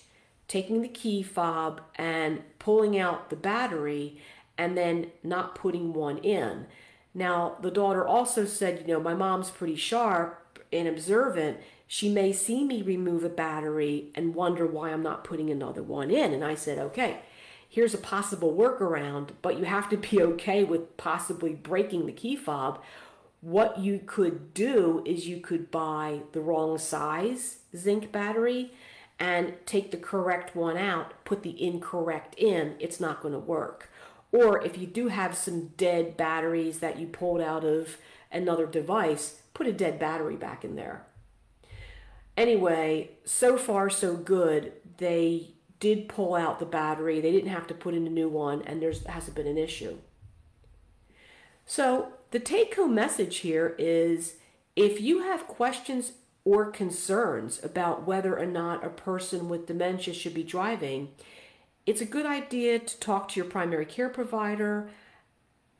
taking 0.49 0.81
the 0.81 0.89
key 0.89 1.23
fob 1.23 1.83
and 1.97 2.41
pulling 2.59 2.99
out 2.99 3.29
the 3.29 3.37
battery 3.37 4.19
and 4.57 4.79
then 4.79 5.11
not 5.23 5.57
putting 5.57 5.93
one 5.93 6.17
in. 6.19 6.67
Now, 7.13 7.59
the 7.61 7.71
daughter 7.71 8.07
also 8.07 8.47
said, 8.47 8.85
you 8.87 8.95
know, 8.95 9.01
my 9.01 9.13
mom's 9.13 9.51
pretty 9.51 9.77
sharp 9.77 10.59
and 10.73 10.89
observant. 10.89 11.59
She 11.87 12.09
may 12.09 12.33
see 12.33 12.65
me 12.65 12.81
remove 12.81 13.25
a 13.25 13.29
battery 13.29 14.11
and 14.15 14.35
wonder 14.35 14.67
why 14.67 14.91
I'm 14.91 15.03
not 15.03 15.23
putting 15.23 15.51
another 15.51 15.83
one 15.83 16.11
in. 16.11 16.33
And 16.33 16.43
I 16.43 16.55
said, 16.55 16.79
okay, 16.79 17.19
here's 17.79 17.95
a 17.95 17.99
possible 17.99 18.53
workaround, 18.57 19.29
but 19.41 19.57
you 19.57 19.65
have 19.65 19.89
to 19.89 19.97
be 19.97 20.21
okay 20.21 20.65
with 20.65 20.97
possibly 20.97 21.55
breaking 21.55 22.07
the 22.07 22.13
key 22.13 22.35
fob. 22.35 22.83
What 23.41 23.79
you 23.79 24.01
could 24.05 24.53
do 24.53 25.01
is 25.07 25.29
you 25.29 25.39
could 25.39 25.71
buy 25.71 26.23
the 26.33 26.41
wrong 26.41 26.77
size 26.79 27.59
zinc 27.77 28.11
battery 28.11 28.73
and 29.21 29.55
take 29.65 29.93
the 29.93 29.97
correct 29.97 30.57
one 30.57 30.77
out, 30.77 31.25
put 31.25 31.45
the 31.45 31.63
incorrect 31.65 32.35
in. 32.37 32.75
It's 32.81 32.99
not 32.99 33.23
going 33.23 33.35
to 33.35 33.39
work. 33.39 33.89
Or 34.33 34.61
if 34.61 34.77
you 34.77 34.89
do 34.89 35.07
have 35.07 35.37
some 35.37 35.69
dead 35.77 36.17
batteries 36.17 36.81
that 36.81 36.99
you 36.99 37.07
pulled 37.07 37.41
out 37.41 37.65
of 37.65 37.97
another 38.33 38.67
device, 38.67 39.43
put 39.55 39.69
a 39.69 39.73
dead 39.73 40.01
battery 40.01 40.35
back 40.35 40.65
in 40.65 40.75
there. 40.75 41.07
Anyway, 42.37 43.11
so 43.25 43.57
far 43.57 43.89
so 43.89 44.17
good. 44.17 44.73
They 44.97 45.55
did 45.81 46.09
pull 46.09 46.35
out 46.35 46.59
the 46.59 46.67
battery. 46.67 47.21
They 47.21 47.33
didn't 47.33 47.51
have 47.51 47.67
to 47.69 47.75
put 47.75 47.95
in 47.95 48.07
a 48.07 48.11
new 48.11 48.29
one, 48.29 48.63
and 48.63 48.83
there 48.83 48.93
hasn't 49.07 49.37
been 49.37 49.47
an 49.47 49.59
issue. 49.59 49.99
So, 51.67 52.13
the 52.31 52.41
take 52.41 52.75
home 52.75 52.95
message 52.95 53.39
here 53.39 53.75
is 53.79 54.35
if 54.77 55.01
you 55.01 55.23
have 55.23 55.47
questions 55.47 56.13
or 56.45 56.71
concerns 56.71 57.63
about 57.63 58.07
whether 58.07 58.39
or 58.39 58.47
not 58.47 58.85
a 58.85 58.91
person 58.91 59.49
with 59.49 59.67
dementia 59.67 60.15
should 60.15 60.35
be 60.35 60.43
driving, 60.43 61.09
it's 61.87 62.01
a 62.01 62.07
good 62.07 62.27
idea 62.27 62.79
to 62.79 63.01
talk 63.01 63.29
to 63.29 63.41
your 63.41 63.49
primary 63.49 63.87
care 63.87 64.09
provider 64.09 64.91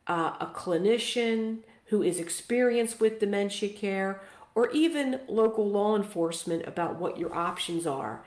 uh, 0.09 0.33
a 0.41 0.47
clinician 0.47 1.59
who 1.87 2.03
is 2.03 2.19
experienced 2.19 3.01
with 3.01 3.21
dementia 3.21 3.69
care, 3.69 4.21
or 4.55 4.71
even 4.71 5.21
local 5.29 5.69
law 5.69 5.95
enforcement 5.95 6.67
about 6.67 6.97
what 6.97 7.19
your 7.19 7.35
options 7.35 7.87
are. 7.87 8.25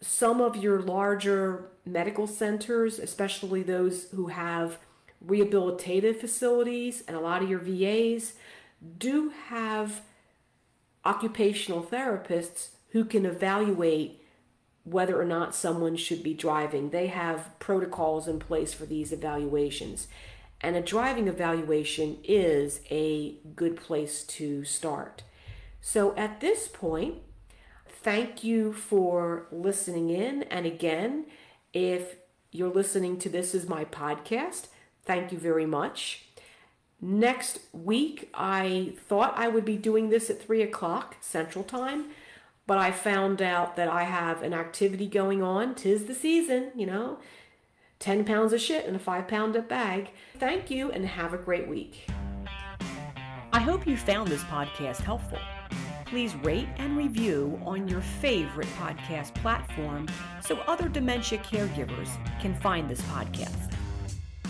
Some 0.00 0.40
of 0.40 0.56
your 0.56 0.80
larger 0.80 1.68
medical 1.84 2.26
centers, 2.26 2.98
especially 2.98 3.62
those 3.62 4.10
who 4.10 4.28
have 4.28 4.78
rehabilitative 5.24 6.20
facilities 6.20 7.02
and 7.08 7.16
a 7.16 7.20
lot 7.20 7.42
of 7.42 7.48
your 7.48 7.58
VAs, 7.58 8.34
do 8.98 9.32
have 9.48 10.02
occupational 11.04 11.82
therapists 11.82 12.70
who 12.90 13.04
can 13.04 13.24
evaluate 13.24 14.22
whether 14.84 15.20
or 15.20 15.24
not 15.24 15.54
someone 15.54 15.96
should 15.96 16.22
be 16.22 16.34
driving. 16.34 16.90
They 16.90 17.08
have 17.08 17.58
protocols 17.58 18.28
in 18.28 18.38
place 18.38 18.72
for 18.72 18.86
these 18.86 19.12
evaluations. 19.12 20.08
And 20.60 20.76
a 20.76 20.80
driving 20.80 21.28
evaluation 21.28 22.18
is 22.24 22.80
a 22.90 23.36
good 23.54 23.76
place 23.76 24.22
to 24.24 24.64
start. 24.64 25.22
So 25.80 26.14
at 26.16 26.40
this 26.40 26.68
point, 26.68 27.16
thank 28.06 28.44
you 28.44 28.72
for 28.72 29.48
listening 29.50 30.10
in. 30.10 30.44
And 30.44 30.64
again, 30.64 31.26
if 31.72 32.14
you're 32.52 32.72
listening 32.72 33.18
to 33.18 33.28
this 33.28 33.52
as 33.52 33.68
my 33.68 33.84
podcast, 33.84 34.68
thank 35.04 35.32
you 35.32 35.38
very 35.38 35.66
much. 35.66 36.26
Next 37.00 37.58
week, 37.72 38.30
I 38.32 38.92
thought 39.08 39.36
I 39.36 39.48
would 39.48 39.64
be 39.64 39.76
doing 39.76 40.10
this 40.10 40.30
at 40.30 40.40
3 40.40 40.62
o'clock 40.62 41.16
Central 41.20 41.64
Time, 41.64 42.04
but 42.64 42.78
I 42.78 42.92
found 42.92 43.42
out 43.42 43.74
that 43.74 43.88
I 43.88 44.04
have 44.04 44.40
an 44.40 44.54
activity 44.54 45.08
going 45.08 45.42
on. 45.42 45.74
Tis 45.74 46.04
the 46.04 46.14
season, 46.14 46.70
you 46.76 46.86
know. 46.86 47.18
10 47.98 48.24
pounds 48.24 48.52
of 48.52 48.60
shit 48.60 48.86
in 48.86 48.94
a 48.94 49.00
5 49.00 49.26
pound 49.26 49.66
bag. 49.66 50.10
Thank 50.38 50.70
you 50.70 50.92
and 50.92 51.04
have 51.04 51.34
a 51.34 51.38
great 51.38 51.66
week. 51.66 52.06
I 53.52 53.58
hope 53.58 53.84
you 53.84 53.96
found 53.96 54.28
this 54.28 54.44
podcast 54.44 54.98
helpful. 54.98 55.40
Please 56.06 56.34
rate 56.36 56.68
and 56.76 56.96
review 56.96 57.60
on 57.64 57.88
your 57.88 58.00
favorite 58.00 58.68
podcast 58.78 59.34
platform 59.34 60.06
so 60.40 60.56
other 60.68 60.88
dementia 60.88 61.40
caregivers 61.40 62.08
can 62.40 62.54
find 62.54 62.88
this 62.88 63.00
podcast. 63.02 63.72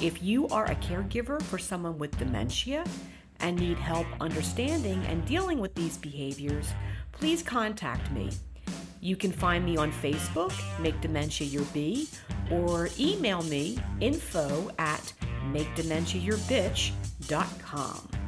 If 0.03 0.23
you 0.23 0.47
are 0.49 0.66
a 0.66 0.75
caregiver 0.77 1.42
for 1.42 1.59
someone 1.59 1.99
with 1.99 2.16
dementia 2.19 2.85
and 3.40 3.59
need 3.59 3.79
help 3.79 4.07
understanding 4.21 5.03
and 5.07 5.25
dealing 5.25 5.59
with 5.59 5.75
these 5.75 5.97
behaviors, 5.97 6.69
please 7.12 7.42
contact 7.42 8.12
me. 8.12 8.31
You 9.01 9.16
can 9.16 9.33
find 9.33 9.64
me 9.64 9.79
on 9.79 9.90
Facebook, 9.92 10.53
Make 10.81 11.01
Dementia 11.01 11.47
Your 11.47 11.64
Bee, 11.73 12.09
or 12.51 12.90
email 12.99 13.42
me 13.45 13.79
info 14.01 14.71
at 14.79 15.12
makedementiayourbitch.com. 15.53 18.25